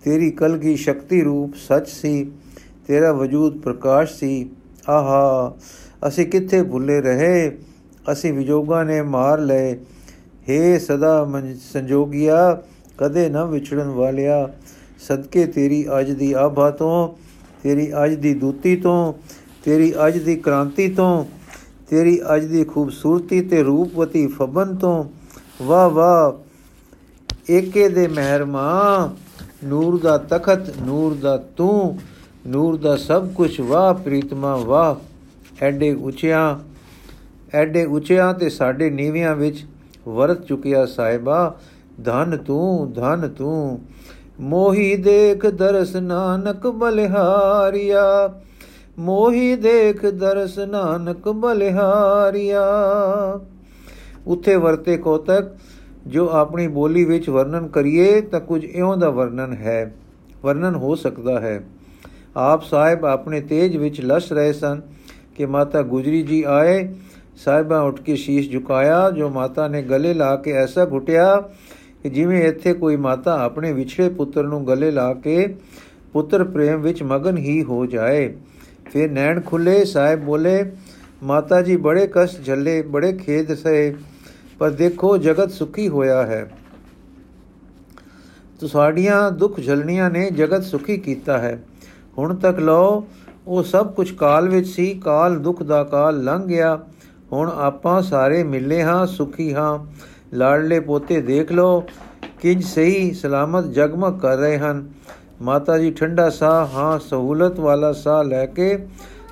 ਤੇਰੀ 0.04 0.30
ਕਲਗੀ 0.30 0.76
ਸ਼ਕਤੀ 0.76 1.22
ਰੂਪ 1.22 1.54
ਸੱਚ 1.68 1.88
ਸੀ, 1.88 2.30
ਤੇਰਾ 2.86 3.12
ਵਜੂਦ 3.12 3.60
ਪ੍ਰਕਾਸ਼ 3.60 4.14
ਸੀ। 4.14 4.50
ਆਹਾ, 4.88 5.56
ਅਸੀਂ 6.08 6.26
ਕਿੱਥੇ 6.26 6.62
ਭੁੱਲੇ 6.62 7.00
ਰਹੇ? 7.00 7.58
ਅਸੀਂ 8.12 8.32
ਵਿਜੋਗਾਂ 8.32 8.84
ਨੇ 8.84 9.02
ਮਾਰ 9.02 9.40
ਲਏ। 9.40 9.78
ਹੇ 10.48 10.78
ਸਦਾ 10.78 11.28
ਸੰਜੋਗਿਆ, 11.72 12.62
ਕਦੇ 12.98 13.28
ਨਾ 13.28 13.44
ਵਿਛੜਨ 13.44 13.86
ਵਾਲਿਆ। 13.86 14.54
ਸਦਕੇ 14.98 15.46
ਤੇਰੀ 15.46 15.86
ਅੱਜ 16.00 16.10
ਦੀ 16.10 16.32
ਆਭਾ 16.32 16.70
ਤੋਂ, 16.70 17.08
ਤੇਰੀ 17.62 17.92
ਅੱਜ 18.04 18.14
ਦੀ 18.14 18.34
ਦੂਤੀ 18.34 18.76
ਤੋਂ, 18.76 19.12
ਤੇਰੀ 19.64 19.92
ਅੱਜ 20.06 20.18
ਦੀ 20.18 20.36
ਕ੍ਰਾਂਤੀ 20.36 20.88
ਤੋਂ, 20.88 21.24
ਤੇਰੀ 21.88 22.20
ਅੱਜ 22.34 22.44
ਦੀ 22.44 22.64
ਖੂਬਸੂਰਤੀ 22.64 23.40
ਤੇ 23.40 23.62
ਰੂਪਵਤੀ 23.62 24.26
ਫਬਨ 24.26 24.76
ਤੋਂ। 24.76 25.04
ਵਾਹ 25.62 25.90
ਵਾਹ, 25.90 26.32
ਏਕੇ 27.50 27.88
ਦੇ 27.88 28.08
ਮਹਿਰਮਾ, 28.08 29.16
ਨੂਰ 29.64 29.98
ਦਾ 30.00 30.18
ਤਖਤ, 30.18 30.74
ਨੂਰ 30.82 31.14
ਦਾ 31.14 31.36
ਤੂੰ, 31.36 31.98
ਨੂਰ 32.46 32.76
ਦਾ 32.76 32.96
ਸਭ 32.96 33.32
ਕੁਝ 33.32 33.60
ਵਾਹ, 33.60 33.94
ਪ੍ਰੀਤਮਾ, 33.94 34.56
ਵਾਹ, 34.56 35.64
ਐਡੇ 35.64 35.92
ਉੱਚਿਆਂ 35.92 36.58
ਐਡੇ 37.54 37.84
ਉੱਚਿਆਂ 37.84 38.34
ਤੇ 38.34 38.48
ਸਾਡੇ 38.48 38.90
ਨੀਵਿਆਂ 38.90 39.36
ਵਿੱਚ 39.36 39.64
ਵਰਤ 40.08 40.44
ਚੁਕਿਆ 40.46 40.86
ਸਾਹਿਬਾ, 40.86 41.58
ਧਨ 42.04 42.36
ਤੂੰ 42.36 42.92
ਧਨ 42.92 43.28
ਤੂੰ। 43.28 43.78
ਮੋਹੀ 44.40 44.96
ਦੇਖ 44.96 45.46
ਦਰਸ 45.46 45.96
ਨਾਨਕ 45.96 46.66
ਬਲਿਹਾਰੀਆ। 46.66 48.34
ਮੋਹੀ 48.98 49.56
ਦੇਖ 49.56 50.06
ਦਰਸ 50.06 50.58
ਨਾਨਕ 50.58 51.28
ਬਲਿਹਾਰੀਆ। 51.28 52.62
ਉਥੇ 54.26 54.56
ਵਰਤੇ 54.56 54.96
ਕੋਤਕ, 54.96 55.48
ਜੋ 56.06 56.30
ਆਪਣੀ 56.32 56.68
ਬੋਲੀ 56.68 57.04
ਵਿੱਚ 57.04 57.28
ਵਰਣਨ 57.28 57.68
ਕਰੀਏ 57.68 58.20
ਤਾਂ 58.20 58.40
ਕੁਝ 58.40 58.64
ਇਉਂ 58.64 58.96
ਦਾ 58.96 59.10
ਵਰਣਨ 59.10 59.52
ਹੈ। 59.52 59.94
ਵਰਣਨ 60.42 60.74
ਹੋ 60.74 60.94
ਸਕਦਾ 60.94 61.40
ਹੈ। 61.40 61.64
ਆਪ 62.36 62.62
ਸਾਹਿਬ 62.62 63.04
ਆਪਣੇ 63.04 63.40
ਤੇਜ 63.40 63.76
ਵਿੱਚ 63.76 64.00
ਲਸ਼ 64.00 64.32
ਰਹੇ 64.32 64.52
ਸਨ 64.52 64.80
ਕਿ 65.36 65.46
ਮਾਤਾ 65.46 65.82
ਗੁਜਰੀ 65.82 66.22
ਜੀ 66.22 66.44
ਆਏ। 66.46 66.94
ਸਾਹਿਬਾ 67.36 67.80
ਉੱਠ 67.80 68.02
ਕੇ 68.02 68.16
ਸ਼ੀਸ਼ 68.16 68.50
ਝੁਕਾਇਆ, 68.50 69.10
ਜੋ 69.10 69.28
ਮਾਤਾ 69.28 69.68
ਨੇ 69.68 69.82
ਗਲੇ 69.82 70.14
ਲਾ 70.14 70.36
ਕੇ 70.36 70.52
ਐਸਾ 70.52 70.84
ਘੁਟਿਆ 70.84 71.44
ਕਿ 72.08 72.14
ਜਿਵੇਂ 72.14 72.42
ਇੱਥੇ 72.44 72.72
ਕੋਈ 72.72 72.96
ਮਾਤਾ 72.96 73.38
ਆਪਣੇ 73.42 73.72
ਵਿਛੜੇ 73.72 74.08
ਪੁੱਤਰ 74.08 74.42
ਨੂੰ 74.42 74.66
ਗਲੇ 74.66 74.90
ਲਾ 74.90 75.14
ਕੇ 75.14 75.56
ਪੁੱਤਰ 76.12 76.44
ਪ੍ਰੇਮ 76.44 76.80
ਵਿੱਚ 76.80 77.02
ਮਗਨ 77.02 77.36
ਹੀ 77.36 77.62
ਹੋ 77.62 77.86
ਜਾਏ। 77.86 78.36
ਫਿਰ 78.92 79.10
ਨੈਣ 79.10 79.40
ਖੁੱਲੇ, 79.40 79.84
ਸਾਹਿਬ 79.84 80.20
ਬੋਲੇ, 80.20 80.72
ਮਾਤਾ 81.22 81.62
ਜੀ 81.62 81.76
ਬੜੇ 81.76 82.08
ਕਸ਼ਟ 82.12 82.44
ਝੱਲੇ, 82.44 82.82
ਬੜੇ 82.82 83.12
ਖੇਦ 83.12 83.54
ਸਹੇ, 83.54 83.94
ਪਰ 84.58 84.70
ਦੇਖੋ 84.70 85.16
ਜਗਤ 85.18 85.50
ਸੁਖੀ 85.50 85.88
ਹੋਇਆ 85.88 86.26
ਹੈ। 86.26 86.50
ਤੁਹਾਡੀਆਂ 88.60 89.30
ਦੁੱਖ 89.30 89.60
ਝਲਣੀਆਂ 89.60 90.10
ਨੇ 90.10 90.30
ਜਗਤ 90.30 90.64
ਸੁਖੀ 90.64 90.96
ਕੀਤਾ 90.96 91.38
ਹੈ। 91.38 91.62
ਹੁਣ 92.18 92.34
ਤੱਕ 92.34 92.58
ਲਓ, 92.58 93.06
ਉਹ 93.46 93.62
ਸਭ 93.62 93.92
ਕੁਝ 93.92 94.12
ਕਾਲ 94.12 94.48
ਵਿੱਚ 94.48 94.68
ਸੀ, 94.68 94.94
ਕਾਲ 94.94 95.38
ਦੁੱਖ 95.38 95.62
ਦਾ 95.62 95.84
ਕਾਲ 95.84 96.24
ਲੰਘ 96.24 96.46
ਗਿਆ। 96.46 96.80
ਹੁਣ 97.32 97.50
ਆਪਾਂ 97.50 98.02
ਸਾਰੇ 98.02 98.42
ਮਿਲੇ 98.42 98.82
ਹਾਂ, 98.82 99.06
ਸੁਖੀ 99.06 99.54
ਹਾਂ। 99.54 99.78
ਲਾੜਲੇ 100.34 100.80
ਪੋਤੇ 100.80 101.20
ਦੇਖ 101.20 101.52
ਲਓ, 101.52 101.84
ਕਿੰਜ 102.40 102.64
ਸਹੀ 102.64 103.12
ਸਲਾਮਤ 103.12 103.64
ਜਗਮਗ 103.64 104.20
ਕਰ 104.20 104.36
ਰਹੇ 104.36 104.58
ਹਨ। 104.58 104.88
ਮਾਤਾ 105.42 105.78
ਜੀ 105.78 105.90
ਠੰਡਾ 105.90 106.30
ਸਾਹ, 106.30 106.66
ਹਾਂ, 106.66 106.98
ਸਹੂਲਤ 106.98 107.60
ਵਾਲਾ 107.60 107.92
ਸਾਹ 107.92 108.24
ਲੈ 108.24 108.46
ਕੇ 108.46 108.86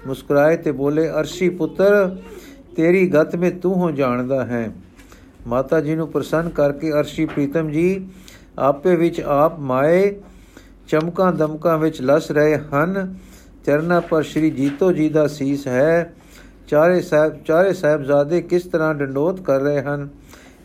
ਮੁਸਕਰਾਏ 0.07 0.57
ਤੇ 0.57 0.73
ਬੋਲੇ, 0.73 1.09
ਅਰਸ਼ੀ 1.09 1.49
ਪੁੱਤਰ, 1.49 2.17
ਤੇਰੀ 2.77 3.09
ਗਤ 3.09 3.37
ਮੇ 3.37 3.51
ਤੂੰ 3.51 3.75
ਹੋ 3.75 3.91
ਜਾਣਦਾ 3.91 4.45
ਹੈ। 4.45 4.71
ਮਾਤਾ 5.47 5.81
ਜੀ 5.81 5.95
ਨੂੰ 5.95 6.09
ਪ੍ਰਸੰਨ 6.09 6.49
ਕਰਕੇ 6.49 6.93
ਅਰਸ਼ੀ 6.93 7.27
ਪ੍ਰੀਤਮ 7.27 7.71
ਜੀ, 7.71 8.09
ਆਪੇ 8.59 8.97
ਵਿੱਚ 8.97 9.21
ਆਪ 9.21 9.59
ਮਾਏ 9.59 10.15
ਚਮਕਾਂ 10.89 11.33
ਦਮਕਾਂ 11.33 11.79
ਵਿੱਚ 11.79 12.03
ਲਸ 12.03 12.31
ਰਹੇ 12.31 12.57
ਹਨ। 12.57 13.15
ਚਰਨਾ 13.67 14.01
ਪਰ 14.01 14.23
ਸ਼੍ਰੀ 14.23 14.51
ਜੀਤੋ 14.51 14.93
ਜੀ 14.93 15.09
ਦਾ 15.09 15.27
ਸੀਸ 15.27 15.67
ਹੈ। 15.67 16.15
ਚਾਰੇ 16.69 17.01
ਸਾਹਿਬ, 17.01 17.43
ਚਾਰੇ 17.45 17.73
ਸਾਹਿਬਜ਼ਾਦੇ 17.73 18.43
ਕਿਸ 18.43 18.63
ਤਰ੍ਹਾਂ 18.63 18.95
ਡੰਡੋਤ 18.95 19.41
ਕਰ 19.41 19.61
ਰਹੇ 19.61 19.83
ਹਨ? 19.83 20.09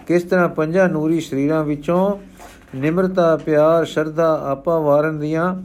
ਕਿਸ 0.07 0.23
ਤਰ੍ਹਾਂ 0.23 0.49
ਪੰਜਾਂ 0.49 0.89
ਨੂਰੀ 0.89 1.19
ਸ਼ਰੀਰਾਂ 1.19 1.63
ਵਿੱਚੋਂ 1.63 2.17
ਨਿਮਰਤਾ, 2.75 3.37
ਪਿਆਰ, 3.37 3.85
ਸ਼ਰਧਾ 3.85 4.41
ਆਪਾ 4.45 4.79
ਵਾਰਨ 4.79 5.19
ਦੀਆਂ 5.19 5.55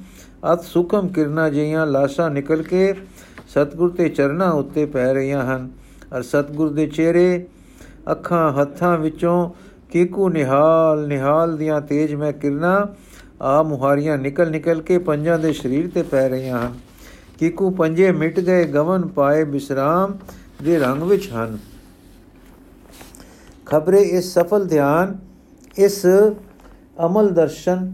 ਅਤ 0.53 0.63
ਸੁਖਮ 0.63 1.09
ਕਿਰਨਾ 1.09 1.49
ਜਿਹੀਆਂ 1.49 1.87
ਲਾਸ਼ਾਂ 1.87 2.31
ਨਿਕਲ 2.31 2.63
ਕੇ 2.63 2.95
ਸਤਗੁਰ 3.49 3.91
ਤੇ 3.91 4.09
ਚਰਨਾਂ 4.09 4.53
ਉੱਤੇ 4.53 4.87
ਪੈ 4.87 5.15
ਰਹੀਆਂ 5.15 5.45
ਹਨ। 5.45 5.71
ਅਰ 6.17 6.23
ਸਤਗੁਰ 6.23 6.69
ਦੇ 6.69 6.87
ਚਿਹਰੇ, 6.87 7.47
ਅੱਖਾਂ, 8.11 8.53
ਹੱਥਾਂ 8.53 8.99
ਵਿੱਚੋਂ 8.99 9.51
ਕੀਕੂ 9.91 10.29
ਨਿਹਾਲ 10.29 11.07
ਨਿਹਾਲ 11.07 11.57
ਦੀਆਂ 11.57 11.81
ਤੇਜ 11.81 12.15
ਮੈਂ 12.15 12.33
ਕਿਰਨਾ 12.33 12.87
ਆ 13.43 13.63
ਮੁਹਾਰੀਆਂ 13.63 14.19
ਨਿਕਲ 14.19 14.51
ਨਿਕਲ 14.51 14.83
ਕੇ 14.83 14.99
ਪੰਜਾਂ 14.99 15.39
ਦੇ 15.39 15.53
ਸਰੀਰ 15.53 15.91
ਤੇ 15.95 16.03
ਪੈ 16.03 16.29
ਰਹੀਆਂ 16.29 16.59
ਹਨ। 16.59 16.75
ਕੀਕੂ 17.39 17.71
ਪੰਜੇ 17.71 18.13
ਮਿਟ 18.13 18.41
ਗਏ, 18.41 18.65
ਗਵਨ 18.65 19.07
ਪਾਏ 19.07 19.45
ਬਿਸਰਾਮ 19.45 20.17
ਦੇ 20.63 20.79
ਰੰਗ 20.79 21.03
ਵਿੱਚ 21.03 21.33
ਹਨ। 21.33 21.59
ਖਬਰੇ 23.67 24.01
ਇਸ 24.09 24.33
ਸਫਲ 24.35 24.67
ਧਿਆਨ 24.67 25.17
ਇਸ 25.77 26.05
ਅਮਲ 27.07 27.29
ਦਰਸ਼ਨ 27.31 27.93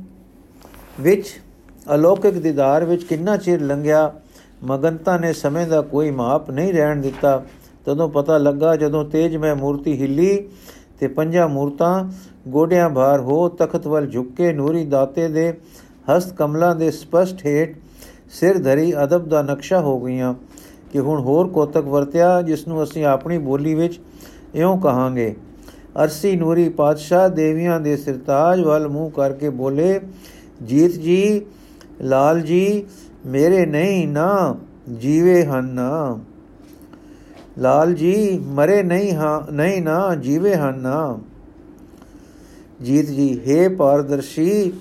ਵਿੱਚ, 1.01 1.29
ਅਲੌਕਿਕ 1.95 2.39
ਦੀਦਾਰ 2.39 2.85
ਵਿੱਚ 2.85 3.05
ਕਿੰਨਾ 3.05 3.37
ਚਿਰ 3.37 3.61
ਲੰਘਿਆ, 3.61 4.13
ਮਗਨਤਾ 4.65 5.17
ਨੇ 5.19 5.33
ਸਮੇਂ 5.33 5.67
ਦਾ 5.67 5.81
ਕੋਈ 5.83 6.11
ਮਾਪ 6.11 6.51
ਨਹੀਂ 6.51 6.73
ਰਹਿਣ 6.73 7.01
ਦਿੱਤਾ। 7.01 7.43
ਤਦੋਂ 7.87 8.09
ਪਤਾ 8.09 8.37
ਲੱਗਾ 8.39 8.75
ਜਦੋਂ 8.77 9.05
ਤੇਜ 9.05 9.37
ਮੈਂ 9.37 9.55
ਮੂਰਤੀ 9.57 10.01
ਹਿੱਲੀ 10.01 10.49
ਤੇ 11.01 11.09
ਪੰਜਾਂ 11.09 11.49
ਮੂਰਤਾਂ 11.49 12.05
ਗੋਡਿਆਂ 12.49 12.89
ਭਾਰ 12.91 13.21
ਹੋ 13.21 13.49
ਤਖਤ 13.49 13.87
ਵੱਲ 13.87 14.07
ਝੁੱਕ 14.07 14.29
ਕੇ 14.37 14.53
ਨੂਰੀ 14.53 14.85
ਦਾਤੇ 14.87 15.29
ਦੇ 15.29 15.53
ਹਸਤ 16.11 16.35
ਕਮਲਾਂ 16.37 16.75
ਦੇ 16.77 16.91
ਸਪਸ਼ਟ 16.91 17.45
ਹੇਠ 17.47 17.77
ਸਿਰ 18.33 18.59
ਧਰੀ 18.59 18.93
ਅਦਬ 19.05 19.29
ਦਾ 19.29 19.43
ਨਕਸ਼ਾ 19.43 19.81
ਹੋ 19.81 19.99
ਗਈਆਂ 20.01 20.35
ਕਿ 20.93 20.99
ਹੁਣ 20.99 21.21
ਹੋਰ 21.21 21.49
ਕੋਤਕ 21.49 21.85
ਵਰਤਿਆ, 21.85 22.41
ਜਿਸ 22.43 22.67
ਨੂੰ 22.69 22.83
ਅਸੀਂ 22.83 23.05
ਆਪਣੀ 23.05 23.39
ਬੋਲੀ 23.39 23.75
ਵਿੱਚ 23.75 24.01
ਇਉਂ 24.55 24.77
ਕਹਾਂਗੇ 24.81 25.35
ਅਰਸੀ 26.05 26.37
ਨੂਰੀ 26.37 26.69
ਪਾਤਸ਼ਾਹ 26.69 27.29
ਦੇਵੀਆਂ 27.29 27.81
ਦੇ 27.81 27.97
ਸਿਰਤਾਜ 27.97 28.61
ਵੱਲ 28.61 28.89
ਮੂੰਹ 28.89 29.11
ਕਰਕੇ 29.11 29.51
ਬੋਲੇ, 29.51 30.01
ਜੀਤ 30.65 30.93
ਜੀ, 30.93 31.41
ਲਾਲ 32.01 32.41
ਜੀ, 32.41 32.85
ਮੇਰੇ 33.27 33.67
ਨਹੀਂ 33.67 34.09
ਨਾ 34.09 34.57
ਜੀਵੇ 35.01 35.45
ਹਨ 35.45 35.65
ਨਾ। 35.65 36.19
ਲਾਲ 37.59 37.95
ਜੀ, 37.95 38.39
ਮਰੇ 38.45 38.83
ਨਹੀਂ 38.83 39.15
ਹਾਂ, 39.15 39.53
ਨਹੀਂ 39.53 39.83
ਨਾ 39.83 40.15
ਜੀਵੇ 40.15 40.55
ਹਨ 40.55 40.79
ਨਾ। 40.79 41.19
ਜੀਤ 42.83 43.07
ਜੀ 43.07 43.41
हे 43.47 43.77
ਪਾਰਦਰਸ਼ੀ, 43.77 44.73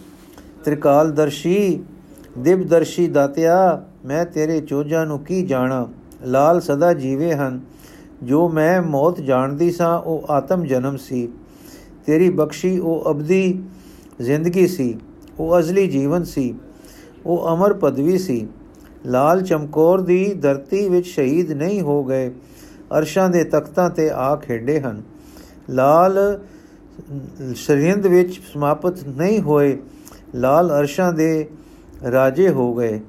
ਤ੍ਰਿਕਾਲਦਰਸ਼ੀ, 0.66 1.84
ਦਿਵਦਰਸ਼ੀ 2.38 3.08
ਦਾਤਿਆ, 3.08 3.86
ਮੈਂ 4.06 4.26
ਤੇਰੇ 4.26 4.62
ਚੋਜਾਂ 4.62 5.06
ਨੂੰ 5.06 5.20
ਕੀ 5.20 5.44
ਜਾਣਾ? 5.44 5.88
ਲਾਲ 6.24 6.62
ਸਦਾ 6.62 6.94
ਜੀਵੇ 6.94 7.34
ਹਨ। 7.34 7.62
ਜੋ 8.24 8.50
ਮੈਂ 8.50 8.82
ਮੌਤ 8.82 9.22
ਜਾਣਦੀ 9.22 9.72
ਸਾਂ, 9.72 10.00
ਉਹ 10.00 10.26
ਆਤਮ 10.30 10.66
ਜਨਮ 10.66 10.98
ਸੀ। 10.98 11.30
ਤੇਰੀ 12.06 12.30
ਬਖਸ਼ੀ 12.30 12.80
ਉਹ 12.80 13.04
ਅਬਦੀ 13.12 13.64
ਜ਼ਿੰਦਗੀ 14.22 14.68
ਸੀ। 14.68 15.00
ਉਹ 15.40 15.60
ਅਜ਼ਲੀ 15.60 15.88
ਜੀਵਨ 15.88 16.24
ਸੀ। 16.24 16.56
ਉਹ 17.26 17.56
ਅਮਰ 17.56 17.74
ਪਦਵੀ 17.74 18.18
ਸੀ। 18.18 18.48
ਲਾਲ 19.06 19.42
ਚਮਕੌਰ 19.42 20.02
ਦੀ 20.02 20.34
ਧਰਤੀ 20.34 20.90
ਵਿੱਚ 20.90 21.08
ਸ਼ਹੀਦ 21.08 21.52
ਨਹੀਂ 21.52 21.82
ਹੋ 21.82 22.04
ਗਏ। 22.04 22.30
ਅਰਸ਼ਾਂ 22.98 23.30
ਦੇ 23.30 23.44
ਤਖਤਾਂ 23.44 23.90
ਤੇ 23.90 24.10
ਆ 24.10 24.36
ਖੇਡੇ 24.36 24.80
ਹਨ। 24.80 25.02
ਲਾਲ 25.70 26.40
ਸ਼ਰਿੰਦ 27.56 28.08
ਵਿੱਚ 28.08 28.42
ਸਮਾਪਤ 28.54 29.04
ਨਹੀਂ 29.04 29.42
ਹੋਏ। 29.42 29.78
ਲਾਲ 30.36 30.80
ਅਰਸ਼ਾਂ 30.80 31.14
ਦੇ 31.14 31.48
ਰਾਜੇ 32.12 32.50
ਹੋ 32.50 32.76
ਗਏ। 32.76 33.00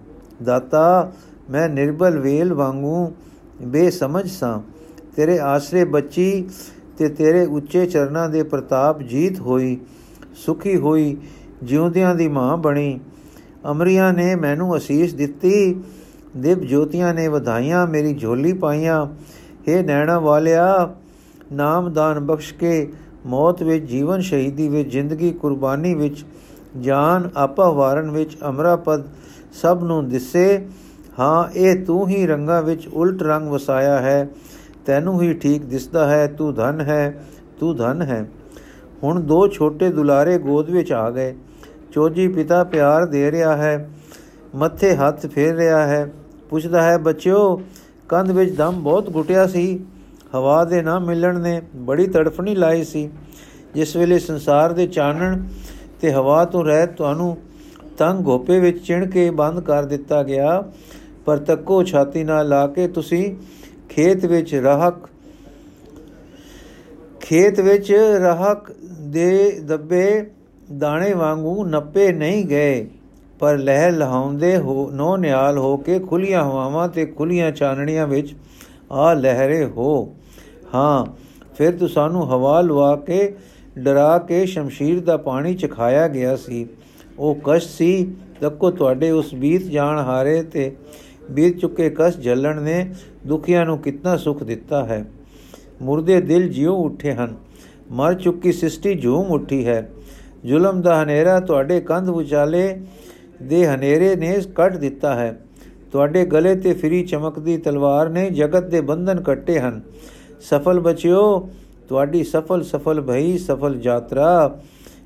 ਦਾਤਾ, 0.42 1.12
ਮੈਂ 1.50 1.68
ਨਿਰਬਲ 1.68 2.18
ਵੇਲ 2.18 2.54
ਵਾਂਗੂ 2.54 3.12
ਬੇਸਮਝ 3.62 4.30
ਸਾਂ। 4.30 4.60
ਤੇਰੇ 5.16 5.38
ਆਸਰੇ 5.38 5.84
ਬੱਚੀ 5.84 6.48
ਤੇ 6.98 7.08
ਤੇਰੇ 7.08 7.44
ਉੱਚੇ 7.46 7.86
ਚਰਨਾਂ 7.86 8.28
ਦੇ 8.28 8.42
ਪ੍ਰਤਾਪ 8.42 9.02
ਜੀਤ 9.02 9.40
ਹੋਈ, 9.40 9.78
ਸੁਖੀ 10.34 10.76
ਹੋਈ, 10.76 11.16
ਜਿਉਂਦਿਆਂ 11.62 12.14
ਦੀ 12.14 12.28
ਮਾਂ 12.28 12.56
ਬਣੀ। 12.56 13.00
ਅਮਰੀਆਂ 13.70 14.12
ਨੇ 14.12 14.34
ਮੈਨੂੰ 14.34 14.76
ਅਸੀਸ 14.76 15.14
ਦਿੱਤੀ, 15.14 15.80
ਦਿਵ 16.36 16.58
ਜੋਤੀਆਂ 16.58 17.14
ਨੇ 17.14 17.28
ਵਧਾਈਆਂ, 17.28 17.86
ਮੇਰੀ 17.86 18.14
ਝੋਲੀ 18.14 18.52
ਪਾਈਆਂ। 18.52 19.06
हे 19.68 19.84
ਨੈਣਾ 19.84 20.18
ਵਾਲਿਆ 20.18 20.94
ਨਾਮਦਾਨ 21.52 22.20
ਬਖਸ਼ 22.20 22.54
ਕੇ 22.54 22.92
ਮੌਤ 23.26 23.62
ਵਿੱਚ, 23.62 23.84
ਜੀਵਨ 23.84 24.20
ਸ਼ਹੀਦੀ 24.20 24.68
ਵਿੱਚ, 24.68 24.88
ਜ਼ਿੰਦਗੀ 24.88 25.30
ਕੁਰਬਾਨੀ 25.30 25.94
ਵਿੱਚ, 25.94 26.24
ਜਾਨ 26.80 27.30
ਆਪਾ 27.36 27.70
ਵਾਰਨ 27.70 28.10
ਵਿੱਚ, 28.10 28.36
ਅਮਰਾ 28.48 28.76
ਪਦ 28.76 29.02
ਸਭ 29.52 29.80
ਨੂੰ 29.82 30.08
ਦਿਸੇ। 30.08 30.66
ਹਾਂ, 31.18 31.58
ਇਹ 31.58 31.84
ਤੂੰ 31.84 32.08
ਹੀ 32.08 32.26
ਰੰਗਾਂ 32.26 32.62
ਵਿੱਚ 32.62 32.88
ਉਲਟ 32.88 33.22
ਰੰਗ 33.22 33.48
ਵਸਾਇਆ 33.48 33.98
ਹੈ। 33.98 34.28
ਤੈਨੂੰ 34.86 35.22
ਹੀ 35.22 35.34
ਠੀਕ 35.34 35.64
ਦਿਸਦਾ 35.64 36.06
ਹੈ, 36.10 36.26
ਤੂੰ 36.26 36.54
ਧਨ 36.54 36.80
ਹੈ, 36.80 37.24
ਤੂੰ 37.60 37.76
ਧਨ 37.76 38.02
ਹੈ। 38.02 38.26
ਹੁਣ 39.02 39.20
ਦੋ 39.20 39.48
ਛੋਟੇ 39.48 39.88
ਦੁਲਾਰੇ 39.88 40.38
ਗੋਦ 40.38 40.70
ਵਿੱਚ 40.70 40.92
ਆ 40.92 41.10
ਗਏ। 41.10 41.34
ਚੋਜੀ 41.92 42.28
ਪਿਤਾ 42.28 42.64
ਪਿਆਰ 42.64 43.06
ਦੇ 43.06 43.30
ਰਿਹਾ 43.30 43.56
ਹੈ, 43.56 43.90
ਮੱਥੇ 44.54 44.96
ਹੱਥ 44.96 45.26
ਫੇਰ 45.26 45.54
ਰਿਹਾ 45.54 45.86
ਹੈ। 45.86 46.12
ਪੁੱਛਦਾ 46.50 46.82
ਹੈ, 46.82 46.98
ਬੱਚਿਓ, 46.98 47.62
ਕੰਧ 48.08 48.30
ਵਿੱਚ 48.30 48.56
ਦਮ 48.56 48.82
ਬਹੁਤ 48.82 49.14
ਘੁਟਿਆ 49.14 49.46
ਸੀ। 49.46 49.80
ਹਵਾ 50.34 50.64
ਦੇ 50.64 50.82
ਨਾ 50.82 50.98
ਮਿਲਣ 50.98 51.40
ਨੇ 51.40 51.62
ਬੜੀ 51.76 52.06
ਤੜਫਣੀ 52.06 52.54
ਲਾਈ 52.54 52.84
ਸੀ। 52.84 53.10
ਜਿਸ 53.74 53.96
ਵੇਲੇ 53.96 54.18
ਸੰਸਾਰ 54.18 54.72
ਦੇ 54.72 54.86
ਚਾਨਣ 54.86 55.42
ਤੇ 56.00 56.12
ਹਵਾ 56.12 56.44
ਤੋਂ 56.44 56.64
ਰਹਿਤ 56.64 56.92
ਤੁਹਾਨੂੰ 56.92 57.36
ਤੰਗ 57.98 58.24
ਗੋਪੇ 58.24 58.60
ਵਿੱਚ 58.60 58.78
ਚਿਣ 58.86 59.10
ਕੇ 59.10 59.30
ਬੰਦ 59.30 59.60
ਕਰ 59.60 59.84
ਦਿੱਤਾ 59.84 60.22
ਗਿਆ। 60.22 60.62
ਪਰ 61.24 61.36
ਤੱਕੋ 61.36 61.82
ਛਾਤੀ 61.84 62.24
ਨਾਲ 62.24 62.48
ਲਾ 62.48 62.66
ਕੇ 62.66 62.88
ਤੁਸੀਂ 62.88 63.36
ਖੇਤ 63.94 64.24
ਵਿੱਚ 64.24 64.54
ਰਹਕ, 64.54 65.08
ਖੇਤ 67.20 67.60
ਵਿੱਚ 67.60 67.92
ਰਹਕ 68.20 68.70
ਦੇ 69.08 69.60
ਦੱਬੇ 69.60 70.30
ਦਾਣੇ 70.78 71.12
ਵਾਂਗੂ 71.12 71.64
ਨੱਪੇ 71.64 72.10
ਨਹੀਂ 72.12 72.44
ਗਏ, 72.44 72.86
ਪਰ 73.38 73.58
ਲਹਿ 73.58 73.90
ਲਹਾਉਂਦੇ 73.90 74.56
ਹੋ 74.56 74.90
ਨੋ 74.90 75.16
ਨਿਆਲ 75.16 75.58
ਹੋ 75.58 75.76
ਕੇ 75.76 75.98
ਖੁੱਲੀਆਂ 75.98 76.44
ਹਵਾਵਾਂ 76.44 76.88
ਤੇ 76.88 77.06
ਖੁੱਲੀਆਂ 77.06 77.50
ਚਾਨਣੀਆਂ 77.52 78.06
ਵਿੱਚ 78.06 78.34
ਆ 78.92 79.12
ਲਹਿਰੇ 79.14 79.64
ਹੋ। 79.66 80.14
ਹਾਂ, 80.74 81.04
ਫਿਰ 81.54 81.76
ਤੂੰ 81.76 81.88
ਸਾਨੂੰ 81.88 82.26
ਹਵਾ 82.26 82.60
ਲਵਾ 82.60 82.94
ਕੇ, 82.96 83.34
ਡਰਾ 83.78 84.18
ਕੇ 84.18 84.44
ਸ਼ਮਸ਼ੀਰ 84.46 85.00
ਦਾ 85.00 85.16
ਪਾਣੀ 85.16 85.54
ਚਖਾਇਆ 85.54 86.08
ਗਿਆ 86.08 86.36
ਸੀ। 86.36 86.66
ਉਹ 87.18 87.38
ਕਸ਼ 87.44 87.68
ਸੀ 87.68 88.14
ਤੱਕੋ 88.40 88.70
ਤੁਹਾਡੇ 88.70 89.10
ਉਸ 89.10 89.34
ਬੀਤ 89.34 89.62
ਜਾਣ 89.62 89.98
ਹਾਰੇ 89.98 90.42
ਤੇ 90.42 90.70
ਬੀਤ 91.32 91.58
ਚੁੱਕੇ 91.58 91.90
ਕਸ਼ 91.90 92.16
ਜਲਣ 92.16 92.62
ਨੇ 92.62 92.94
ਦੁਖੀਆਂ 93.26 93.66
ਨੂੰ 93.66 93.78
ਕਿੰਨਾ 93.78 94.16
ਸੁਖ 94.16 94.42
ਦਿੱਤਾ 94.42 94.84
ਹੈ। 94.84 95.04
ਮੁਰਦੇ 95.82 96.20
ਦਿਲ 96.20 96.48
ਜਿਉ 96.48 96.76
ਉੱਠੇ 96.76 97.12
ਹਨ। 97.12 97.36
ਮਰ 97.90 98.14
ਚੁੱਕੀ 98.14 98.52
ਸਿਸ਼ਟੀ 98.52 98.94
ਝੂਮ 98.94 99.26
ਉੱਠੀ 99.26 99.66
ਹੈ। 99.66 99.90
ਜ਼ੁਲਮ 100.44 100.82
ਦਾ 100.82 101.02
ਹਨੇਰਾ 101.02 101.40
ਤੁਹਾਡੇ 101.40 101.80
ਕੰਧ 101.80 102.10
ਵਿਚਾਲੇ 102.10 102.80
ਦੇ 103.42 103.66
ਹਨੇਰੇ 103.66 104.16
ਨੇ 104.16 104.36
ਕੱਟ 104.54 104.76
ਦਿੱਤਾ 104.76 105.14
ਹੈ। 105.14 105.40
ਤੁਹਾਡੇ 105.92 106.24
ਗਲੇ 106.24 106.54
ਤੇ 106.54 106.74
ਫਰੀ 106.74 107.02
ਚਮਕਦੀ 107.04 107.56
ਤਲਵਾਰ 107.58 108.08
ਨੇ 108.08 108.30
ਜਗਤ 108.30 108.64
ਦੇ 108.64 108.80
ਬੰਧਨ 108.80 109.20
ਕੱਟੇ 109.20 109.60
ਹਨ। 109.60 109.80
ਸਫਲ 110.40 110.80
ਬਚਿਓ, 110.80 111.48
ਤੁਹਾਡੀ 111.88 112.24
ਸਫਲ 112.24 112.62
ਸਫਲ 112.62 113.00
ਭਈ 113.00 113.38
ਸਫਲ 113.38 113.78
ਯਾਤਰਾ। 113.82 114.58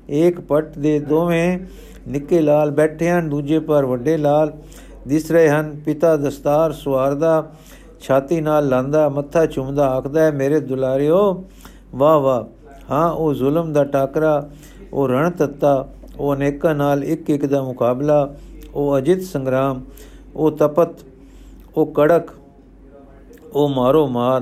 ਇੱਕ 0.09 0.39
ਪਟ 0.39 0.77
ਦੇ 0.77 0.99
ਦੋਵੇਂ 0.99 1.59
ਨਿੱਕੇ 2.07 2.41
ਲਾਲ 2.41 2.71
ਬੈਠੇ 2.71 3.09
ਹਨ, 3.09 3.29
ਦੂਜੇ 3.29 3.59
ਪਰ 3.59 3.85
ਵੱਡੇ 3.85 4.17
ਲਾਲ। 4.17 4.53
ਦਿਸ 5.07 5.31
ਰਹੇ 5.31 5.49
ਹਨ। 5.49 5.75
ਪਿਤਾ 5.85 6.15
ਦਸਤਾਰ 6.17 6.71
ਸਵਾਰਦਾ 6.71 7.51
ਛਾਤੀ 7.99 8.41
ਨਾਲ 8.41 8.67
ਲਾਂਦਾ, 8.67 9.09
ਮੱਥਾ 9.09 9.45
ਚੁੰਮਦਾ 9.45 9.87
ਆਖਦਾ 9.87 10.21
ਹੈ, 10.21 10.31
ਮੇਰੇ 10.31 10.59
ਦੁਲਾਰਿਓ, 10.59 11.43
ਵਾਹ 11.95 12.19
ਵਾਹ। 12.19 12.43
ਹਾਂ, 12.91 13.11
ਉਹ 13.11 13.33
ਜ਼ੁਲਮ 13.33 13.73
ਦਾ 13.73 13.83
ਟਾਕਰਾ, 13.83 14.49
ਉਹ 14.93 15.07
ਰਣ 15.07 15.29
ਤੱਤਾ, 15.29 15.87
ਉਹ 16.19 16.35
ਅਨੇਕਾਂ 16.35 16.75
ਨਾਲ 16.75 17.03
ਇੱਕ 17.03 17.29
ਇੱਕ 17.29 17.45
ਦਾ 17.45 17.63
ਮੁਕਾਬਲਾ, 17.63 18.33
ਉਹ 18.75 18.97
ਅਜਿਤ 18.97 19.21
ਸੰਗਰਾਮ, 19.21 19.81
ਉਹ 20.35 20.51
ਤਪਤ, 20.51 21.05
ਉਹ 21.77 21.85
ਕੜਕ, 21.85 22.29
ਉਹ 23.53 23.69
ਮਾਰੋ 23.69 24.07
ਮਾਰ, 24.07 24.41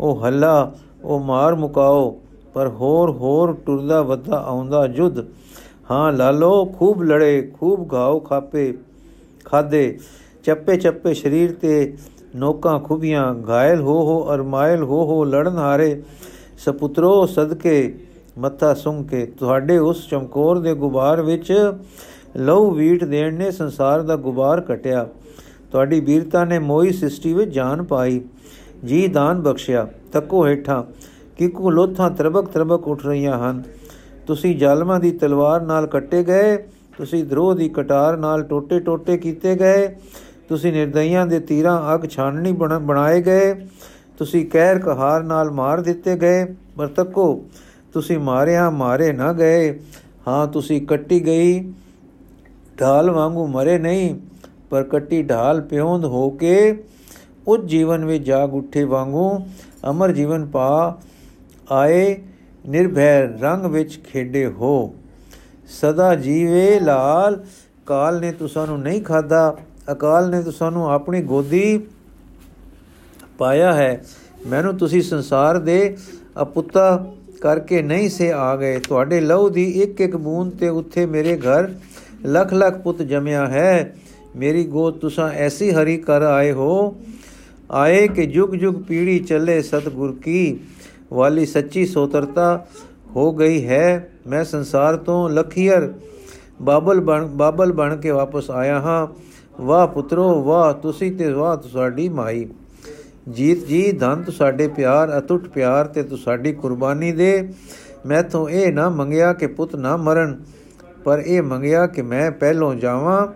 ਉਹ 0.00 0.26
ਹੱਲਾ, 0.26 0.72
ਉਹ 1.04 1.20
ਮਾਰ 1.20 1.54
ਮੁਕਾਓ, 1.54 2.18
ਪਰ 2.54 2.68
ਹੋਰ 2.68 3.10
ਹੋਰ 3.10 3.56
ਟੁਰਦਾ 3.66 4.02
ਵੱਧਾ 4.02 4.42
ਆਉਂਦਾ 4.46 4.86
ਜੁਦ 4.86 5.24
ਹਾਂ 5.90 6.12
ਲਾਲੋ 6.12 6.64
ਖੂਬ 6.64 7.02
ਲੜੇ, 7.02 7.50
ਖੂਬ 7.60 7.92
ਘਾਉ 7.94 8.20
ਖਾਪੇ 8.20 8.78
ਖਾਦੇ, 9.50 9.98
ਚੱਪੇ 10.44 10.76
ਚੱਪੇ 10.76 11.14
ਸਰੀਰ 11.14 11.52
ਤੇ 11.52 11.96
ਨੋਕਾਂ 12.36 12.78
ਖੁਬੀਆਂ, 12.80 13.34
ਘਾਇਲ 13.48 13.80
ਹੋ 13.80 14.02
ਹੋ 14.02 14.34
ਅਰਮਾਇਲ 14.34 14.82
ਹੋ 14.82 15.04
ਹੋ 15.04 15.24
ਲੜਨ 15.24 15.56
ਹਾਰੇ। 15.58 16.02
ਸਪੁੱਤਰੋ, 16.58 17.26
ਸਦਕੇ 17.26 17.94
ਮੱਥਾ 18.38 18.74
ਸੁੰਘ 18.74 19.06
ਕੇ 19.06 19.26
ਤੁਹਾਡੇ 19.26 19.78
ਉਸ 19.78 20.08
ਚਮਕੌਰ 20.08 20.58
ਦੇ 20.58 20.74
ਗੁਬਾਰ 20.74 21.22
ਵਿੱਚ 21.22 21.72
ਲਹੂ 22.36 22.70
ਵੀਟ 22.70 23.04
ਦੇਣ 23.04 23.34
ਨੇ 23.34 23.50
ਸੰਸਾਰ 23.50 24.02
ਦਾ 24.02 24.16
ਗੁਬਾਰ 24.16 24.60
ਕਟਿਆ। 24.60 25.08
ਤੁਹਾਡੀ 25.72 26.00
ਵੀਰਤਾ 26.00 26.44
ਨੇ 26.44 26.58
ਮੋਈ 26.58 26.92
ਸ੍ਰਿਸ਼ਟੀ 26.92 27.32
ਵਿੱਚ 27.34 27.50
ਜਾਨ 27.50 27.82
ਪਾਈ। 27.82 28.20
ਜੀ 28.84 29.06
ਦਾਨ 29.08 29.42
ਬਖਸ਼ਿਆ। 29.42 29.86
ਤੱਕੋ 30.12 30.46
ਹੇਠਾਂ 30.46 30.82
ਕਿਕੂ 31.38 31.70
ਲੋਥਾਂ 31.70 32.10
ਤਰਬਕ 32.10 32.48
ਤਰਬਕ 32.48 32.88
ਉੱਠ 32.88 33.06
ਰਹੀਆਂ 33.06 33.38
ਹਨ। 33.38 33.62
ਤੁਸੀਂ 34.26 34.56
ਜ਼ਾਲਮਾਂ 34.56 35.00
ਦੀ 35.00 35.10
ਤਲਵਾਰ 35.10 35.60
ਨਾਲ 35.60 35.86
ਕੱਟੇ 35.86 36.22
ਗਏ। 36.24 36.56
ਤੁਸੀਂ 36.98 37.24
ਦਰੋਹ 37.24 37.54
ਦੀ 37.54 37.68
ਕਟਾਰ 37.68 38.16
ਨਾਲ 38.16 38.42
ਟੋਟੇ 38.42 38.80
ਟੋਟੇ 38.80 39.16
ਕੀਤੇ 39.18 39.54
ਗਏ, 39.56 39.88
ਤੁਸੀਂ 40.48 40.72
ਨਿਰਦਈਆਂ 40.72 41.26
ਦੇ 41.26 41.40
ਤੀਰਾਂ 41.40 41.94
ਅਗ 41.94 42.06
ਛਾਣਨੀ 42.06 42.52
ਬਣਾਏ 42.52 43.20
ਗਏ, 43.22 43.54
ਤੁਸੀਂ 44.18 44.44
ਕਹਿਰ 44.46 44.78
ਕਹਾਰ 44.78 45.22
ਨਾਲ 45.22 45.50
ਮਾਰ 45.50 45.80
ਦਿੱਤੇ 45.80 46.16
ਗਏ 46.16 46.44
ਪਰ 46.76 46.86
ਤੱਕੋ 46.86 47.44
ਤੁਸੀਂ 47.92 48.18
ਮਾਰਿਆ 48.18 48.68
ਮਾਰੇ 48.70 49.12
ਨਾ 49.12 49.32
ਗਏ, 49.32 49.78
ਹਾਂ 50.28 50.46
ਤੁਸੀਂ 50.46 50.80
ਕੱਟੀ 50.86 51.24
ਗਈ, 51.26 51.60
ਢਾਲ 52.80 53.10
ਵਾਂਗੂ 53.10 53.46
ਮਰੇ 53.46 53.78
ਨਹੀਂ, 53.78 54.14
ਪਰ 54.70 54.82
ਕੱਟੀ 54.82 55.22
ਢਾਲ 55.22 55.60
ਪਿਉਂਦ 55.60 56.04
ਹੋ 56.04 56.28
ਕੇ 56.30 56.84
ਉਸ 57.46 57.64
ਜੀਵਨ 57.66 58.04
ਵਿੱਚ 58.04 58.24
ਜਾਗ 58.24 58.54
ਉੱਠੇ 58.54 58.84
ਵਾਂਗੂ 58.84 59.30
ਅਮਰ 59.90 60.12
ਜੀਵਨ 60.12 60.46
ਪਾ 60.46 60.98
ਆਏ, 61.70 62.16
ਨਿਰਭੈ 62.68 63.20
ਰੰਗ 63.42 63.64
ਵਿੱਚ 63.66 63.98
ਖੇਡੇ 64.04 64.46
ਹੋ। 64.46 64.94
ਸਦਾ 65.70 66.14
ਜੀਵੇ 66.14 66.80
ਲਾਲ 66.80 67.44
ਕਾਲ 67.86 68.20
ਨੇ 68.20 68.32
ਤੁਸਾਂ 68.32 68.66
ਨੂੰ 68.66 68.80
ਨਹੀਂ 68.80 69.02
ਖਾਦਾ 69.02 69.56
ਅਕਾਲ 69.92 70.30
ਨੇ 70.30 70.42
ਤੁਸਾਂ 70.42 70.70
ਨੂੰ 70.70 70.90
ਆਪਣੀ 70.90 71.22
ਗੋਦੀ 71.22 71.80
ਪਾਇਆ 73.38 73.72
ਹੈ। 73.72 74.04
ਮੈਨੂੰ 74.46 74.76
ਤੁਸੀਂ 74.76 75.02
ਸੰਸਾਰ 75.02 75.58
ਦੇ 75.58 75.96
ਅਪੁੱਤਾ 76.42 77.06
ਕਰਕੇ 77.40 77.82
ਨਹੀਂ 77.82 78.10
ਸੇ 78.10 78.32
ਆ 78.32 78.56
ਗਏ। 78.56 78.78
ਤੁਹਾਡੇ 78.78 79.20
ਲਹੂ 79.20 79.48
ਦੀ 79.48 79.70
ਇੱਕ 79.70 80.00
ਇੱਕ 80.00 80.16
ਬੂੰਦ 80.16 80.52
ਤੇ 80.52 80.68
ਉੱਥੇ 80.68 81.06
ਮੇਰੇ 81.06 81.36
ਘਰ 81.36 81.74
ਲੱਖ 82.24 82.52
ਲੱਖ 82.52 82.78
ਪੁੱਤ 82.78 83.02
ਜਮਿਆ 83.02 83.46
ਹੈ। 83.46 83.96
ਮੇਰੀ 84.36 84.64
ਗੋਦ 84.64 84.98
ਤੁਸਾਂ 84.98 85.30
ਐਸੀ 85.30 85.70
ਹਰੀ 85.70 85.96
ਕਰ 85.96 86.22
ਆਏ 86.22 86.52
ਹੋ। 86.52 86.96
ਆਏ 87.70 88.08
ਕਿ 88.08 88.26
ਜੁਗ 88.26 88.50
ਜੁਗ 88.50 88.74
ਪੀੜੀ 88.74 89.18
ਚੱਲੇ 89.18 89.62
ਸਤਗੁਰ 89.62 90.16
ਕੀ। 90.24 90.58
ਵਾਲੀ 91.12 91.46
ਸੱਚੀ 91.46 91.86
ਸੋਤਰਤਾ 91.86 92.66
ਹੋ 93.16 93.32
ਗਈ 93.32 93.66
ਹੈ। 93.68 94.10
ਮੈਂ 94.26 94.44
ਸੰਸਾਰ 94.44 94.96
ਤੋਂ 94.96 95.28
ਲਖੀਅਰ 95.30 95.92
ਬਾਬਲ 96.62 97.00
ਬਣ 97.00 97.26
ਬਾਬਲ 97.26 97.72
ਬਣ 97.72 97.96
ਕੇ 97.96 98.10
ਵਾਪਸ 98.10 98.50
ਆਇਆ 98.50 98.80
ਹਾਂ। 98.80 99.06
ਵਾਹ 99.62 99.86
ਪੁੱਤਰੋ, 99.86 100.42
ਵਾਹ, 100.42 100.72
ਤੁਸੀਂ 100.72 101.12
ਤੇ 101.16 101.32
ਵਾਹ 101.32 101.56
ਤੁਹਾਡੀ 101.56 102.08
ਮਾਈ। 102.08 102.46
ਜੀਤ 103.30 103.66
ਜੀ, 103.66 103.92
ਧੰਨ 103.92 104.22
ਤੁਹਾਡੇ 104.22 104.68
ਪਿਆਰ, 104.68 105.18
ਅਤੁੱਟ 105.18 105.48
ਪਿਆਰ 105.48 105.86
ਤੇ 105.86 106.02
ਤੁਹਾਡੀ 106.02 106.52
ਕੁਰਬਾਨੀ 106.52 107.12
ਦੇ। 107.12 107.52
ਮੈਥੋਂ 108.06 108.48
ਇਹ 108.48 108.72
ਨਾ 108.72 108.88
ਮੰਗਿਆ 108.88 109.32
ਕਿ 109.32 109.46
ਪੁੱਤ 109.46 109.76
ਨਾ 109.76 109.96
ਮਰਨ, 109.96 110.40
ਪਰ 111.04 111.18
ਇਹ 111.18 111.42
ਮੰਗਿਆ 111.42 111.86
ਕਿ 111.86 112.02
ਮੈਂ 112.02 112.30
ਪਹਿਲੋਂ 112.30 112.74
ਜਾਵਾਂ। 112.74 113.26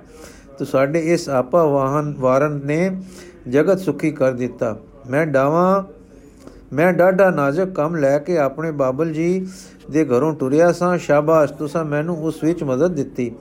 ਤੁਹਾਡੇ 0.65 0.99
ਇਸ 0.99 1.29
ਆਪਾ 1.29 1.65
ਵਾਹਨ, 1.65 2.15
ਵਾਰਨ 2.19 2.61
ਨੇ 2.65 3.03
ਜਗਤ 3.49 3.79
ਸੁਖੀ 3.79 4.11
ਕਰ 4.11 4.33
ਦਿੱਤਾ। 4.33 4.79
ਮੈਂ 5.11 5.27
ਡਾਵਾਂ 5.27 5.83
ਮੈਂ 6.75 6.93
ਡਾਢਾ 6.93 7.31
ਨਾਜ਼ੁਕ 7.31 7.69
ਕੰਮ 7.69 7.97
ਲੈ 7.97 8.19
ਕੇ 8.19 8.39
ਆਪਣੇ 8.39 8.71
ਬਾਬਲ 8.71 9.13
ਜੀ 9.13 9.47
ਦੇ 9.91 10.05
ਘਰੋਂ 10.05 10.35
ਟੁਰਿਆ 10.35 10.73
ਸਾਂ। 10.73 10.99
ਸ਼ਾਬਾਸ਼, 10.99 11.53
ਤੁਸੀਂ 11.53 11.85
ਮੈਨੂੰ 11.85 12.25
ਉਸ 12.25 12.45
ਵਿੱਚ 12.45 12.63
ਮਦਦ 12.63 12.95
ਦਿੱਤੀ। 12.95 13.33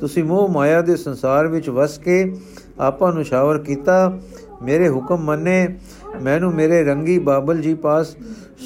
ਤੁਸੀਂ 0.00 0.24
ਮੋਹ 0.24 0.48
ਮਾਇਆ 0.48 0.80
ਦੇ 0.80 0.96
ਸੰਸਾਰ 0.96 1.46
ਵਿੱਚ 1.46 1.68
ਵਸ 1.68 1.98
ਕੇ 1.98 2.36
ਆਪਾ 2.80 3.10
ਨੂੰ 3.10 3.24
ਸ਼ਾਵਰ 3.24 3.58
ਕੀਤਾ। 3.58 4.18
ਮੇਰੇ 4.62 4.88
ਹੁਕਮ 4.88 5.16
ਮੰਨੇ, 5.16 5.78
ਮੈਨੂੰ 6.22 6.52
ਮੇਰੇ 6.52 6.84
ਰੰਗੀ 6.84 7.18
ਬਾਬਲ 7.18 7.60
ਜੀ 7.60 7.74
ਪਾਸ 7.74 8.16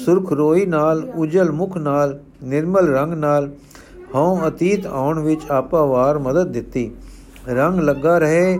ਸੁਰਖ 0.05 0.31
ਰੋਈ 0.31 0.65
ਨਾਲ, 0.65 1.11
ਉਜਲ 1.15 1.51
ਮੁਖ 1.51 1.77
ਨਾਲ, 1.77 2.19
ਨਿਰਮਲ 2.43 2.87
ਰੰਗ 2.87 3.13
ਨਾਲ, 3.13 3.49
ਹਉ 4.15 4.47
ਅਤੀਤ 4.47 4.87
ਆਉਣ 4.87 5.19
ਵਿੱਚ 5.19 5.41
ਆਪਾ 5.51 5.85
ਵਾਰ 5.85 6.19
ਮਦਦ 6.19 6.51
ਦਿੱਤੀ। 6.51 6.91
ਰੰਗ 7.47 7.79
ਲੱਗਾ 7.79 8.17
ਰਹੇ, 8.17 8.59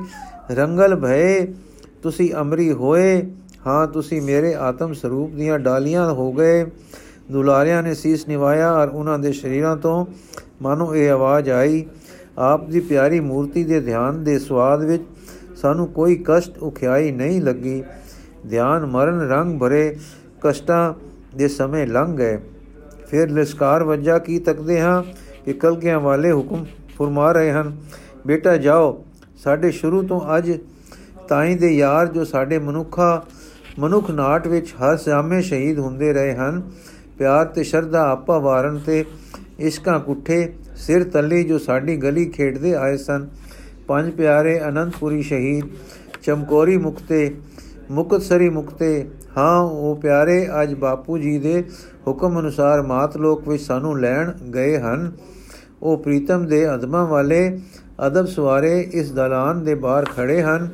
ਰੰਗਲ 0.51 0.95
ਭਏ, 0.95 1.53
ਤੁਸੀਂ 2.03 2.33
ਅਮਰੀ 2.41 2.71
ਹੋਏ 2.71 3.31
ਹਾਂ, 3.67 3.87
ਤੁਸੀਂ 3.87 4.21
ਮੇਰੇ 4.21 4.53
ਆਤਮ 4.53 4.93
ਸਰੂਪ 4.93 5.31
ਦੀਆਂ 5.31 5.59
ਡਾਲੀਆਂ 5.59 6.13
ਹੋ 6.13 6.31
ਗਏ। 6.33 6.65
ਦੁਲਾਰਿਆਂ 7.31 7.83
ਨੇ 7.83 7.93
ਸੀਸ 7.93 8.27
ਨਿਵਾਇਆ 8.27 8.71
ਔਰ 8.73 8.87
ਉਹਨਾਂ 8.87 9.19
ਦੇ 9.19 9.31
ਸ਼ਰੀਰਾਂ 9.31 9.77
ਤੋਂ 9.77 10.05
ਮਾਨੋ 10.61 10.95
ਇਹ 10.95 11.11
ਆਵਾਜ਼ 11.11 11.49
ਆਈ, 11.49 11.85
ਆਪ 12.37 12.69
ਦੀ 12.69 12.79
ਪਿਆਰੀ 12.79 13.19
ਮੂਰਤੀ 13.19 13.63
ਦੇ 13.63 13.79
ਧਿਆਨ 13.81 14.23
ਦੇ 14.23 14.39
ਸਵਾਦ 14.39 14.83
ਵਿੱਚ 14.83 15.03
ਸਾਨੂੰ 15.55 15.87
ਕੋਈ 15.87 16.23
ਕਸ਼ਟ 16.25 16.57
ਉਖਿਆਈ 16.57 17.11
ਨਹੀਂ 17.11 17.41
ਲੱਗੀ। 17.41 17.83
ਧਿਆਨ 18.49 18.85
ਮਰਨ 18.85 19.19
ਰੰਗ 19.19 19.59
ਭਰੇ 19.59 19.97
ਕਸ਼ਟਾਂ 20.41 20.93
ਦੇ 21.37 21.47
ਸਮੇਂ 21.47 21.87
ਲੰਘ 21.87 22.17
ਗਏ। 22.17 22.39
ਫਿਰ 23.07 23.29
ਲਿਸਕਾਰ 23.29 23.83
ਵੱਜਾ, 23.83 24.17
ਕੀ 24.19 24.39
ਤੱਕਦੇ 24.39 24.81
ਹਾਂ 24.81 25.03
ਕਿ 25.45 25.53
ਕਲਗੀਆਂ 25.53 25.99
ਵਾਲੇ 25.99 26.31
ਹੁਕਮ 26.31 26.65
ਫਰਮਾ 26.99 27.31
ਰਹੇ 27.31 27.51
ਹਨ? 27.51 27.77
ਬੇਟਾ 28.27 28.57
ਜਾਓ, 28.57 29.05
ਸਾਡੇ 29.37 29.71
ਸ਼ੁਰੂ 29.71 30.01
ਤੋਂ 30.01 30.21
ਅੱਜ 30.37 30.51
ਤਾਈ 31.27 31.55
ਦੇ 31.55 31.77
ਯਾਰ 31.77 32.07
ਜੋ 32.07 32.23
ਸਾਡੇ 32.25 32.59
ਮਨੁੱਖਾ 32.59 33.25
ਮਨੁੱਖ 33.79 34.11
ਨਾਟ 34.11 34.47
ਵਿੱਚ 34.47 34.73
ਹਰ 34.73 34.97
ਸਾਮੇ 34.97 35.41
ਸ਼ਹੀਦ 35.41 35.79
ਹੁੰਦੇ 35.79 36.13
ਰਹੇ 36.13 36.33
ਹਨ। 36.35 36.61
ਪਿਆਰ 37.17 37.45
ਤੇ 37.45 37.63
ਸ਼ਰਧਾ 37.63 38.09
ਆਪਾ 38.09 38.37
ਵਾਰਨ 38.37 38.79
ਤੇ 38.85 39.05
ਇਸ਼ਕਾਂ 39.59 39.99
ਕੁੱਠੇ 39.99 40.53
ਸਿਰ 40.75 41.03
ਤੱਲੀ 41.03 41.43
ਜੋ 41.43 41.57
ਸਾਡੀ 41.57 41.97
ਗਲੀ 41.97 42.25
ਖੇਡਦੇ 42.25 42.75
ਆਏ 42.75 42.97
ਸਨ। 42.97 43.27
ਪੰਜ 43.87 44.11
ਪਿਆਰੇ 44.11 44.59
ਅਨੰਤਪੁਰੀ 44.67 45.21
ਸ਼ਹੀਦ, 45.21 45.65
ਚਮਕੌਰੀ 46.23 46.77
ਮੁਕਤੇ, 46.77 47.35
ਮੁਕਤਸਰੀ 47.91 48.49
ਮੁਕਤੇ, 48.49 49.09
ਹਾਂ, 49.37 49.61
ਉਹ 49.61 49.95
ਪਿਆਰੇ 49.95 50.47
ਅੱਜ 50.61 50.73
ਬਾਪੂ 50.73 51.17
ਜੀ 51.17 51.39
ਦੇ 51.39 51.63
ਹੁਕਮ 52.07 52.39
ਅਨੁਸਾਰ 52.39 52.81
ਮਾਤ 52.81 53.17
ਲੋਕ 53.17 53.47
ਵਿੱਚ 53.47 53.63
ਸਾਨੂੰ 53.63 53.99
ਲੈਣ 53.99 54.31
ਗਏ 54.31 54.77
ਹਨ। 54.77 55.11
ਉਹ 55.83 55.97
ਪ੍ਰੀਤਮ 55.97 56.45
ਦੇ 56.45 56.75
ਅਦਮਾਂ 56.75 57.07
ਵਾਲੇ 57.07 57.59
ਅਦਬ 58.07 58.25
ਸਵਾਰੇ 58.25 58.89
ਇਸ 58.93 59.11
ਦਲਾਨ 59.11 59.63
ਦੇ 59.63 59.75
ਬਾਹਰ 59.75 60.05
ਖੜੇ 60.05 60.41
ਹਨ। 60.41 60.69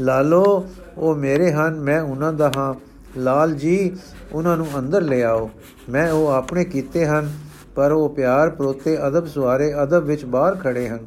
ਲਾਲੋ 0.00 0.66
ਉਹ 0.98 1.14
ਮੇਰੇ 1.14 1.52
ਹਨ, 1.52 1.80
ਮੈਂ 1.80 2.00
ਉਹਨਾਂ 2.00 2.32
ਦਾ 2.32 2.52
ਹਾਂ। 2.56 2.74
ਲਾਲ 3.16 3.54
ਜੀ, 3.54 3.96
ਉਹਨਾਂ 4.32 4.56
ਨੂੰ 4.56 4.66
ਅੰਦਰ 4.78 5.02
ਲੈ 5.02 5.22
ਆਓ। 5.22 5.50
ਮੈਂ 5.90 6.12
ਉਹ 6.12 6.28
ਆਪਣੇ 6.28 6.64
ਕੀਤੇ 6.64 7.06
ਹਨ, 7.06 7.32
ਪਰ 7.74 7.92
ਉਹ 7.92 8.08
ਪਿਆਰ, 8.08 8.50
ਪ੍ਰੋਤੇ, 8.50 9.06
ਅਦਬ 9.06 9.26
ਸਵਾਰੇ 9.26 9.74
ਅਦਬ 9.82 10.04
ਵਿੱਚ 10.04 10.24
ਬਾਹਰ 10.24 10.56
ਖੜੇ 10.56 10.88
ਹਨ। 10.88 10.98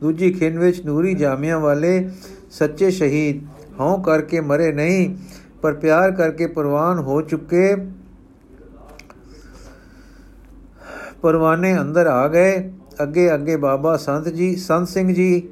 ਦੂਜੀ 0.00 0.32
ਖਿੰਨ 0.32 0.58
ਵਿੱਚ 0.58 0.86
ਨੂਰੀ 0.86 1.14
ਜਾਮਿਆਂ 1.14 1.60
ਵਾਲੇ 1.60 2.10
ਸੱਚੇ 2.50 2.90
ਸ਼ਹੀਦ। 2.90 3.46
ਹਉ 3.80 4.02
ਕਰਕੇ 4.02 4.40
ਮਰੇ 4.40 4.72
ਨਹੀਂ, 4.72 5.16
ਪਰ 5.62 5.72
ਪਿਆਰ 5.72 6.12
ਕਰਕੇ 6.12 6.46
ਪ੍ਰਵਾਨ 6.46 6.98
ਹੋ 6.98 7.22
ਚੁੱਕੇ। 7.22 7.76
ਪਰਵਾਨੇ 11.22 11.80
ਅੰਦਰ 11.80 12.06
ਆ 12.06 12.28
ਗਏ। 12.28 12.72
ਅੱਗੇ 13.02 13.34
ਅੱਗੇ 13.34 13.56
ਬਾਬਾ 13.56 13.96
ਸੰਤ 13.96 14.28
ਜੀ, 14.28 14.56
ਸੰਤ 14.56 14.88
ਸਿੰਘ 14.88 15.14
ਜੀ 15.14 15.48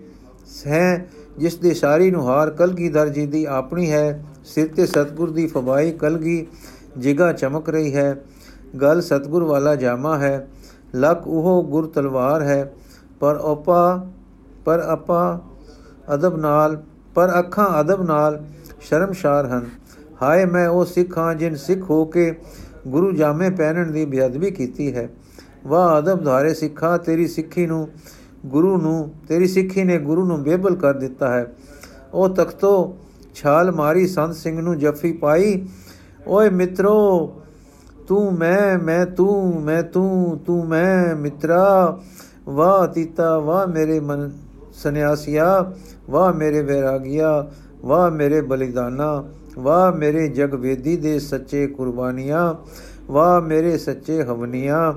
ਹੈ 0.66 1.08
ਜਿਸ 1.38 1.56
ਦੀ 1.56 1.74
ਸਾਰੀ 1.74 2.10
ਨੁਹਾਰ 2.10 2.50
ਕਲਗੀਧਰ 2.50 3.08
ਜੀ 3.08 3.26
ਦੀ 3.26 3.44
ਆਪਣੀ 3.44 3.90
ਹੈ, 3.90 4.24
ਸਿਰ 4.44 4.68
ਤੇ 4.68 4.86
ਸਤਗੁਰ 4.86 5.30
ਦੀ 5.30 5.46
ਫਬਾਈ 5.46 5.92
ਕਲਗੀ 5.92 6.46
ਜਿਗਾ 6.96 7.32
ਚਮਕ 7.32 7.68
ਰਹੀ 7.68 7.94
ਹੈ। 7.94 8.16
ਗਲ 8.82 9.00
ਸਤਗੁਰ 9.00 9.42
ਵਾਲਾ 9.42 9.74
ਜਾਮਾ 9.76 10.18
ਹੈ, 10.18 10.48
ਲਕ 10.96 11.26
ਉਹ 11.26 11.62
ਗੁਰ 11.62 11.86
ਤਲਵਾਰ 11.86 12.42
ਹੈ। 12.42 12.72
ਪਰ 13.20 13.36
ਆਪਾ 13.36 14.06
ਪਰ 14.64 14.78
ਆਪਾ 14.78 15.40
ਅਦਬ 16.14 16.36
ਨਾਲ, 16.36 16.82
ਪਰ 17.14 17.38
ਅੱਖਾਂ 17.38 17.80
ਅਦਬ 17.80 18.02
ਨਾਲ 18.02 18.44
ਸ਼ਰਮਸ਼ਾਰ 18.80 19.46
ਹਨ। 19.46 19.70
ਹਾਏ, 20.22 20.44
ਮੈਂ 20.44 20.68
ਉਹ 20.68 20.84
ਸਿੱਖਾਂ 20.84 21.34
ਜਿਨ 21.34 21.54
ਸਿੱਖ 21.56 21.90
ਹੋ 21.90 22.04
ਕੇ 22.04 22.34
ਗੁਰੂ 22.88 23.12
ਜਾਮੇ 23.12 23.50
ਪਹਿਨਣ 23.50 23.90
ਦੀ 23.90 24.04
ਬੇਅਦਬੀ 24.04 24.50
ਕੀਤੀ 24.50 24.94
ਹੈ। 24.94 25.08
ਵਾਹ, 25.66 25.98
ਅਦਬ 25.98 26.24
ਧਾਰੇ 26.24 26.54
ਸਿੱਖਾ, 26.54 26.96
ਤੇਰੀ 26.96 27.26
ਸਿੱਖੀ 27.28 27.66
ਨੂੰ 27.66 27.88
ਗੁਰੂ 28.46 28.76
ਨੂੰ, 28.78 29.12
ਤੇਰੀ 29.28 29.46
ਸਿੱਖੀ 29.46 29.84
ਨੇ 29.84 29.98
ਗੁਰੂ 29.98 30.24
ਨੂੰ 30.24 30.42
ਬੇਬਲ 30.42 30.76
ਕਰ 30.76 30.94
ਦਿੱਤਾ 30.94 31.32
ਹੈ। 31.32 31.54
ਉਹ 32.14 32.28
ਤਖਤੋ 32.28 32.96
ਛਾਲ 33.34 33.72
ਮਾਰੀ, 33.72 34.06
ਸੰਤ 34.06 34.34
ਸਿੰਘ 34.34 34.60
ਨੂੰ 34.60 34.78
ਜੱਫੀ 34.78 35.12
ਪਾਈ, 35.12 35.66
ਓਏ 36.28 36.50
ਮਿੱਤਰੋ, 36.50 37.32
ਤੂੰ 38.08 38.34
ਮੈਂ 38.34 38.78
ਮੈਂ 38.78 39.06
ਤੂੰ 39.06 39.62
ਮੈਂ 39.62 39.82
ਤੂੰ 39.82 40.38
ਤੂੰ 40.46 40.66
ਮੈਂ 40.66 41.16
ਮਿੱਤਰਾ, 41.16 41.98
ਵਾਹ 42.48 42.86
ਤੀਤਾ, 42.86 43.38
ਵਾਹ 43.38 43.66
ਮੇਰੇ 43.66 44.00
ਮਨ 44.00 44.30
ਸੰਿਆਸੀਆ 44.72 45.72
ਵਾਹ 46.10 46.32
ਮੇਰੇ 46.32 46.62
ਵੈਰਾਗੀਆ, 46.62 47.50
ਵਾਹ 47.84 48.10
ਮੇਰੇ 48.10 48.40
ਬਲੀਦਾਨਾ, 48.40 49.24
ਵਾਹ 49.58 49.92
ਮੇਰੇ 49.92 50.28
ਜਗਵੇਦੀ 50.28 50.96
ਦੇ 50.96 51.18
ਸੱਚੇ 51.18 51.66
ਕੁਰਬਾਨੀਆਂ, 51.66 52.54
ਵਾਹ 53.12 53.40
ਮੇਰੇ 53.40 53.78
ਸੱਚੇ 53.78 54.22
ਹਵਨੀਆਂ 54.22 54.92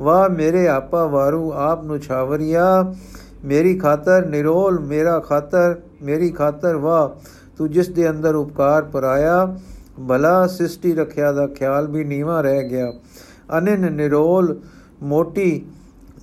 ਵਾਹ 0.00 0.28
ਮੇਰੇ 0.28 0.68
ਆਪਾ 0.68 1.06
ਵਾਰੂ, 1.06 1.52
ਆਪ 1.52 1.84
ਨੂੰ 1.84 1.98
ਛਾਵਰੀਆ। 1.98 2.94
ਮੇਰੀ 3.44 3.78
ਖਾਤਰ 3.78 4.26
ਨਿਰੋਲ, 4.26 4.80
ਮੇਰਾ 4.80 5.20
ਖਾਤਰ, 5.20 5.80
ਮੇਰੀ 6.02 6.30
ਖਾਤਰ 6.30 6.76
ਵਾਹ। 6.76 7.08
ਤੂੰ 7.58 7.70
ਜਿਸ 7.70 7.88
ਦੇ 7.88 8.10
ਅੰਦਰ 8.10 8.34
ਉਪਕਾਰ 8.34 8.82
ਪਰਾਇਆ, 8.82 9.56
ਭਲਾ 10.08 10.46
ਸਿਸ਼ਟੀ 10.46 10.94
ਰੱਖਿਆ 10.94 11.32
ਦਾ 11.32 11.46
ਖਿਆਲ 11.46 11.86
ਵੀ 11.86 12.04
ਨੀਵਾ 12.04 12.40
ਰਹਿ 12.40 12.68
ਗਿਆ। 12.68 12.92
ਅਨਨ 13.58 13.92
ਨਿਰੋਲ, 13.92 14.60
ਮੋਟੀ 15.02 15.66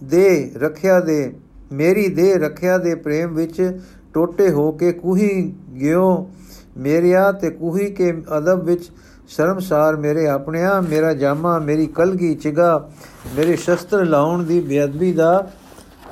ਦੇ 0.03 0.51
ਰੱਖਿਆ 0.57 0.99
ਦੇ, 0.99 1.33
ਮੇਰੀ 1.71 2.07
ਦੇ 2.07 2.37
ਰੱਖਿਆ 2.37 2.77
ਦੇ 2.77 2.95
ਪ੍ਰੇਮ 2.95 3.35
ਵਿੱਚ 3.35 3.79
ਟੋਟੇ 4.13 4.49
ਹੋ 4.49 4.71
ਕੇ 4.71 4.91
ਕੁਹੀ 4.91 5.53
ਗਿਓ। 5.81 6.29
ਮੇਰਿਆ 6.77 7.31
ਤੇ 7.31 7.49
ਕੁਹੀ 7.49 7.89
ਕੇ 7.89 8.23
ਅਦਬ 8.37 8.63
ਵਿੱਚ 8.63 8.91
ਸ਼ਰਮਸਾਰ 9.27 9.95
ਮੇਰੇ 9.95 10.27
ਆਪਣਿਆ, 10.27 10.81
ਮੇਰਾ 10.81 11.13
ਜਾਮਾ, 11.13 11.59
ਮੇਰੀ 11.59 11.85
ਕਲਗੀ 11.85 12.35
ਚਿਗਾ। 12.35 12.89
ਮੇਰੇ 13.35 13.55
ਸ਼ਸਤਰ 13.55 14.05
ਲਾਉਣ 14.05 14.43
ਦੀ 14.43 14.59
ਬੇਅਦਬੀ 14.59 15.11
ਦਾ 15.13 15.47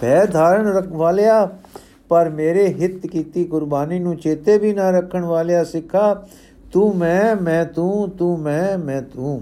ਭੈ 0.01 0.25
ਧਾਰਨ 0.25 0.67
ਰਖ 0.67 0.87
ਵਾਲਿਆ, 0.91 1.47
ਪਰ 2.09 2.29
ਮੇਰੇ 2.29 2.67
ਹਿੱਤ 2.73 3.05
ਕੀਤੀ 3.07 3.43
ਕੁਰਬਾਨੀ 3.43 3.99
ਨੂੰ 3.99 4.15
ਚੇਤੇ 4.17 4.57
ਵੀ 4.57 4.73
ਨਾ 4.73 4.89
ਰੱਖਣ 4.91 5.25
ਵਾਲਿਆ 5.25 5.63
ਸਿੱਖਾ, 5.63 6.13
ਤੂੰ 6.73 6.95
ਮੈਂ 6.97 7.35
ਮੈਂ 7.35 7.65
ਤੂੰ 7.65 8.09
ਤੂੰ 8.09 8.39
ਮੈਂ 8.39 8.77
ਮੈਂ 8.77 9.01
ਤੂੰ। 9.01 9.41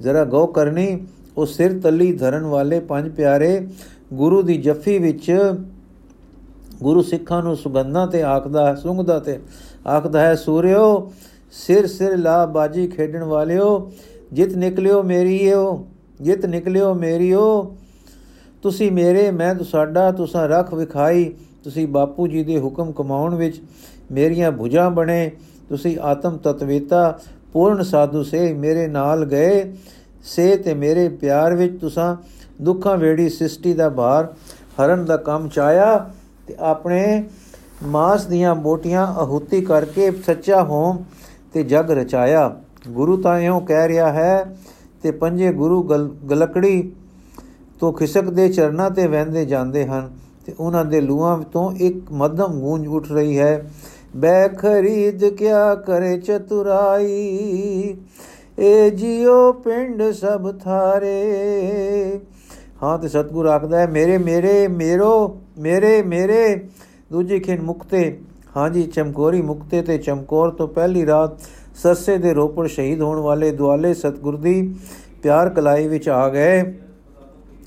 ਜ਼ਰਾ 0.00 0.24
ਗੋ 0.24 0.46
ਕਰਨੀ, 0.46 1.06
ਉਹ 1.36 1.46
ਸਿਰ 1.46 1.78
ਤੱਲੀ 1.80 2.12
ਧਰਨ 2.12 2.44
ਵਾਲੇ 2.44 2.80
ਪੰਜ 2.80 3.08
ਪਿਆਰੇ 3.16 3.66
ਗੁਰੂ 4.12 4.42
ਦੀ 4.42 4.56
ਜੱਫੀ 4.58 4.98
ਵਿੱਚ 4.98 5.30
ਗੁਰੂ 6.82 7.02
ਸਿੱਖਾਂ 7.02 7.42
ਨੂੰ 7.42 7.56
ਸੁਗੰਧਾਂ 7.56 8.06
ਤੇ 8.06 8.22
ਆਖਦਾ, 8.22 8.74
ਸੁੰਗਦਾ 8.74 9.18
ਤੇ 9.18 9.38
ਆਖਦਾ 9.86 10.20
ਹੈ, 10.20 10.34
ਸੂਰਿਓ, 10.34 11.10
ਸਿਰ 11.52 11.86
ਸਿਰ 11.86 12.16
ਲਾ 12.16 12.44
ਬਾਜੀ 12.46 12.86
ਖੇਡਣ 12.86 13.24
ਵਾਲਿਓ, 13.24 13.90
ਜਿਤ 14.32 14.56
ਨਿਕਲਿਓ 14.56 15.02
ਮੇਰੀਓ 15.02 15.86
ਜਿਤ 16.20 16.46
ਨਿਕਲਿਓ 16.46 16.94
ਮੇਰੀਓ। 16.94 17.76
ਤੁਸੀਂ 18.62 18.92
ਮੇਰੇ, 18.92 19.30
ਮੈਂ 19.30 19.54
ਤੁਹਾਡਾ 19.54 20.12
ਤੁਸੀਂ 20.12 20.48
ਰੱਖ 20.48 20.74
ਵਿਖਾਈ। 20.74 21.34
ਤੁਸੀਂ 21.64 21.88
ਬਾਪੂ 21.88 22.26
ਜੀ 22.26 22.44
ਦੇ 22.44 22.60
ਹੁਕਮ 22.60 22.92
ਕਮਾਉਣ 22.92 23.34
ਵਿੱਚ 23.34 23.62
ਮੇਰੀਆਂ 24.12 24.52
ਭੁਜਾਂ 24.52 24.90
ਬਣੇ। 24.90 25.30
ਤੁਸੀਂ 25.68 25.98
ਆਤਮ 25.98 26.36
ਤਤਵੇਤਾ, 26.36 27.18
ਪੂਰਨ 27.52 27.82
ਸਾਧੂ 27.82 28.22
ਸੇ 28.22 28.54
ਮੇਰੇ 28.54 28.86
ਨਾਲ 28.86 29.24
ਗਏ। 29.24 29.72
ਸੇ 30.24 30.56
ਤੇ 30.56 30.74
ਮੇਰੇ 30.74 31.08
ਪਿਆਰ 31.08 31.54
ਵਿੱਚ 31.54 31.80
ਤੁਸੀਂ 31.80 32.16
ਦੁੱਖਾਂ 32.62 32.96
ਵੇੜੀ 32.96 33.28
ਸ੍ਰਿਸ਼ਟੀ 33.28 33.74
ਦਾ 33.74 33.88
ਭਾਰ, 33.88 34.34
ਹਰਨ 34.82 35.04
ਦਾ 35.04 35.16
ਕੰਮ 35.16 35.48
ਚਾਇਆ 35.48 36.10
ਤੇ 36.46 36.56
ਆਪਣੇ 36.58 37.24
ਮਾਸ 37.82 38.26
ਦੀਆਂ 38.26 38.54
ਬੋਟੀਆਂ 38.54 39.06
ਆਹੂਤੀ 39.06 39.60
ਕਰਕੇ 39.60 40.10
ਸੱਚਾ 40.10 40.62
ਹੋਮ 40.62 41.04
ਤੇ 41.52 41.62
ਜਗ 41.62 41.90
ਰਚਾਇਆ। 41.90 42.56
ਗੁਰੂ 42.88 43.16
ਤਾਂ 43.16 43.40
ਇਉਂ 43.40 43.60
ਕਹਿ 43.60 43.88
ਰਿਹਾ 43.88 44.12
ਹੈ 44.12 44.56
ਤੇ 45.06 45.10
ਪੰਜੇ 45.12 45.52
ਗੁਰੂ 45.52 45.82
ਗਲਕੜੀ 46.30 46.92
ਤੋਂ 47.80 47.92
ਖਿਸਕ 47.92 48.30
ਦੇ 48.30 48.48
ਚਰਨਾਂ 48.48 48.90
ਤੇ 48.90 49.06
ਵਹਿੰਦੇ 49.06 49.44
ਜਾਂਦੇ 49.44 49.86
ਹਨ 49.86 50.10
ਤੇ 50.46 50.54
ਉਹਨਾਂ 50.60 50.84
ਦੇ 50.84 51.00
ਲੂਆਂ 51.00 51.38
ਤੋਂ 51.52 51.70
ਇੱਕ 51.72 52.12
ਮਧਮ 52.12 52.60
ਗੂੰਜ 52.60 52.86
ਉੱਠ 52.86 53.12
ਰਹੀ 53.12 53.38
ਹੈ। 53.38 53.70
ਬੈ 54.16 54.48
ਖਰੀਦ 54.48 55.24
ਕਿਆ 55.28 55.74
ਕਰੇ 55.74 56.16
ਚਤੁਰਾਈ, 56.18 57.96
ਏ 58.58 58.90
ਜਿਉ 58.90 59.52
ਪਿੰਡ 59.52 60.02
ਸਭ 60.02 60.58
ਥਾਰੇ। 60.58 62.20
ਹਾਂ 62.82 62.98
ਤੇ 62.98 63.08
ਸਤਗੁਰ 63.08 63.46
ਆਖਦਾ 63.46 63.78
ਹੈ, 63.78 63.86
ਮੇਰੇ 63.86 64.18
ਮੇਰੇ, 64.18 64.68
ਮੇਰੋ, 64.68 65.40
ਮੇਰੇ 65.58 66.02
ਮੇਰੇ। 66.02 66.68
ਦੂਜੀ 67.12 67.40
ਖਿੰ 67.40 67.62
ਮੁਕਤੇ, 67.62 68.18
ਹਾਂਜੀ 68.56 68.82
ਚਮਕੋਰੀ 68.82 69.42
ਮੁਕਤੇ 69.42 69.82
ਤੇ 69.82 69.98
ਚਮਕੌਰ 69.98 70.50
ਤੋਂ 70.50 70.68
ਪਹਿਲੀ 70.68 71.06
ਰਾਤ 71.06 71.30
ਸਰਸੇ 71.82 72.16
ਦੇ 72.18 72.34
ਰੋਪੜ 72.34 72.66
ਸ਼ਹੀਦ 72.66 73.02
ਹੋਣ 73.02 73.18
ਵਾਲੇ 73.18 73.50
ਦੁਆਲੇ 73.52 73.94
ਸਤਗੁਰ 73.94 74.36
ਦੀ 74.36 74.74
ਪਿਆਰ 75.22 75.48
ਕਲਾਈ 75.48 75.88
ਵਿੱਚ 75.88 76.08
ਆ 76.08 76.28
ਗਏ। 76.28 76.62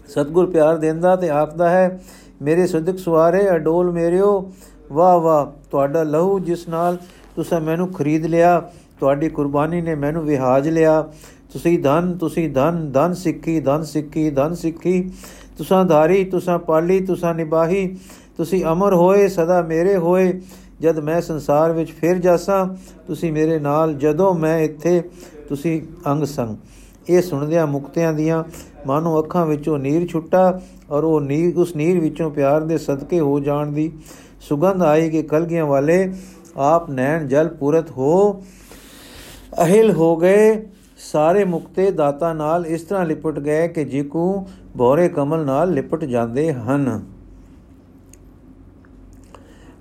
ਸਤਗੁਰ 0.07 0.45
ਪਿਆਰ 0.45 0.77
ਦਿੰਦਾ 0.77 1.15
ਤੇ 1.15 1.29
ਆਖਦਾ 1.29 1.69
ਹੈ, 1.69 1.99
ਮੇਰੇ 2.41 2.67
ਸਦਕ 2.67 2.97
ਸਵਾਰੇ, 2.97 3.49
ਅਡੋਲ 3.55 3.91
ਮੇਰਿਓ, 3.91 4.51
ਵਾਹ 4.91 5.19
ਵਾਹ, 5.19 5.45
ਤੁਹਾਡਾ 5.71 6.03
ਲਹੂ 6.03 6.39
ਜਿਸ 6.39 6.67
ਨਾਲ 6.69 6.97
ਤੁਸੀਂ 7.35 7.61
ਮੈਨੂੰ 7.61 7.87
ਖਰੀਦ 7.93 8.25
ਲਿਆ, 8.25 8.59
ਤੁਹਾਡੀ 8.99 9.29
ਕੁਰਬਾਨੀ 9.29 9.81
ਨੇ 9.81 9.95
ਮੈਨੂੰ 9.95 10.23
ਵਿਹਾਜ 10.23 10.69
ਲਿਆ। 10.69 11.01
ਤੁਸੀਂ 11.53 11.79
ਧਨ 11.79 12.17
ਤੁਸੀਂ 12.17 12.49
ਧਨ 12.49 12.91
ਧਨ 12.91 13.13
ਸਿੱਖੀ 13.13 13.59
ਧਨ 13.59 13.83
ਸਿੱਖੀ 13.83 14.29
ਧਨ 14.29 14.53
ਸਿੱਖੀ। 14.53 15.11
ਤੁਸਾਂ 15.57 15.85
ਧਾਰੀ, 15.85 16.23
ਤੁਸਾਂ 16.23 16.59
ਪਾਲੀ, 16.59 16.99
ਤੁਸਾਂ 16.99 17.33
ਨਿਭਾਹੀ। 17.35 17.97
ਤੁਸੀਂ 18.37 18.63
ਅਮਰ 18.65 18.93
ਹੋਏ, 18.93 19.27
ਸਦਾ 19.27 19.61
ਮੇਰੇ 19.61 19.97
ਹੋਏ। 19.97 20.41
ਜਦ 20.79 20.99
ਮੈਂ 20.99 21.21
ਸੰਸਾਰ 21.21 21.71
ਵਿੱਚ 21.71 21.91
ਫਿਰ 21.91 22.17
ਜਾਸਾਂ, 22.17 22.65
ਤੁਸੀਂ 23.07 23.31
ਮੇਰੇ 23.33 23.59
ਨਾਲ 23.59 23.93
ਜਦੋਂ 23.93 24.33
ਮੈਂ 24.33 24.59
ਇੱਥੇ, 24.59 25.01
ਤੁਸੀਂ 25.49 25.81
ਅੰਗ 26.07 26.23
ਸੰਗ। 26.23 26.57
ਇਹ 27.09 27.21
ਸੁਣਦਿਆਂ 27.21 27.67
ਮੁਕਤਿਆਂ 27.67 28.13
ਦੀਆਂ 28.13 28.43
ਮਾਨੋ 28.87 29.19
ਅੱਖਾਂ 29.19 29.45
ਵਿੱਚੋਂ 29.45 29.77
ਨੀਰ 29.79 30.07
ਛੁੱਟਾ 30.07 30.61
ਔਰ 30.91 31.03
ਉਹ 31.03 31.21
ਨੀਰ 31.21 31.57
ਉਸ 31.57 31.75
ਨੀਰ 31.75 31.99
ਵਿੱਚੋਂ 31.99 32.29
ਪਿਆਰ 32.31 32.61
ਦੇ 32.61 32.77
ਸਦਕੇ 32.77 33.19
ਹੋ 33.19 33.39
ਜਾਣ 33.39 33.71
ਦੀ 33.71 33.91
ਸੁਗੰਧ 34.41 34.83
ਆਈ 34.83 35.09
ਕਿ 35.09 35.23
ਕਲਗੀਆਂ 35.23 35.65
ਵਾਲੇ, 35.65 36.13
ਆਪ 36.57 36.89
ਨੈਣ 36.89 37.27
ਜਲ 37.27 37.47
ਪੂਰਤ 37.49 37.91
ਹੋ, 37.91 38.43
ਅਹਿਲ 39.59 39.91
ਹੋ 39.91 40.15
ਗਏ। 40.17 40.67
ਸਾਰੇ 41.11 41.43
ਮੁਕਤੇ 41.45 41.91
ਦਾਤਾ 41.91 42.33
ਨਾਲ 42.33 42.65
ਇਸ 42.65 42.81
ਤਰ੍ਹਾਂ 42.81 43.05
ਲਿਪਟ 43.05 43.39
ਗਏ 43.39 43.67
ਕਿ 43.67 43.83
ਜਿਕੂ 43.85 44.47
ਬੋਰੇ 44.77 45.09
ਕਮਲ 45.09 45.45
ਨਾਲ 45.45 45.71
ਲਿਪਟ 45.73 46.03
ਜਾਂਦੇ 46.05 46.53
ਹਨ। 46.53 47.01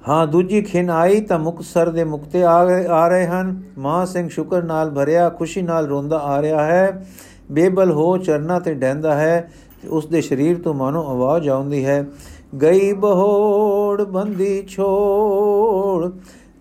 ਹਾਂ, 0.09 0.27
ਦੂਜੀ 0.27 0.63
ਖਿਨ 0.63 0.91
ਆਈ 0.91 1.21
ਤਾਂ 1.21 1.39
ਮੁਕਸਰ 1.39 1.91
ਦੇ 1.91 2.05
ਮੁਕਤੇ 2.05 2.43
ਆ 2.43 2.57
ਆ 2.91 3.09
ਰਹੇ 3.09 3.27
ਹਨ। 3.27 3.63
ਮਾਂ 3.79 4.07
ਸਿੰਘ 4.07 4.29
ਸ਼ੁਕਰ 4.29 4.63
ਨਾਲ 4.63 4.91
ਭਰਿਆ, 4.91 5.29
ਖੁਸ਼ੀ 5.29 5.63
ਨਾਲ 5.63 5.87
ਰੋਂਦਾ 5.87 6.19
ਆ 6.19 6.43
ਰਿਹਾ 6.43 6.65
ਹੈ। 6.65 7.07
ਬੇਬਲ 7.53 7.91
ਹੋ 7.91 8.19
ਚਰਨਾ 8.19 8.59
ਤੇ 8.59 8.75
ਡੈਂਦਾ 8.75 9.15
ਹੈ 9.15 9.53
ਉਸ 9.89 10.07
ਦੇ 10.07 10.21
ਸਰੀਰ 10.21 10.59
ਤੋਂ 10.59 10.75
ਮਾਨੋ 10.75 11.11
ਆਵਾਜ਼ 11.11 11.49
ਆਉਂਦੀ 11.49 11.85
ਹੈ। 11.85 12.07
ਗਈ 12.63 12.93
ਬਹੋੜ 12.93 14.03
ਬੰਦੀ 14.03 14.65
ਛੋੜ, 14.69 16.11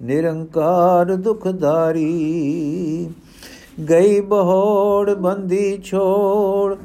ਨਿਰੰਕਾਰ 0.01 1.15
ਦੁਖਦਾਰੀ। 1.15 2.07
ਗਈ 3.89 4.19
ਬਹੋੜ 4.19 5.13
ਬੰਦੀ 5.13 5.81
ਛੋੜ, 5.83 6.75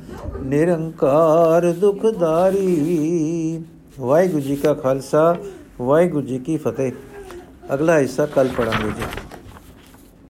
ਨਿਰੰਕਾਰ 0.43 1.73
ਦੁਖਦਾਰੀ। 1.73 3.65
ਵਾਹਿਗੁਰੂ 4.01 4.41
ਜੀ 4.41 4.57
ਕਾ 4.57 4.75
ਖਾਲਸਾ। 4.75 5.37
ਵਾਹਿਗੁਰੂ 5.83 6.27
ਜੀ 6.27 6.39
ਕੀ 6.39 6.57
ਫਤਿਹ। 6.57 6.93
ਅਗਲਾ 7.75 7.99
ਹਿੱਸਾ 7.99 8.27
ਕੱਲ 8.27 8.49
ਪੜਾਂਗੇ 8.57 8.91
ਜੀ। 8.91 9.03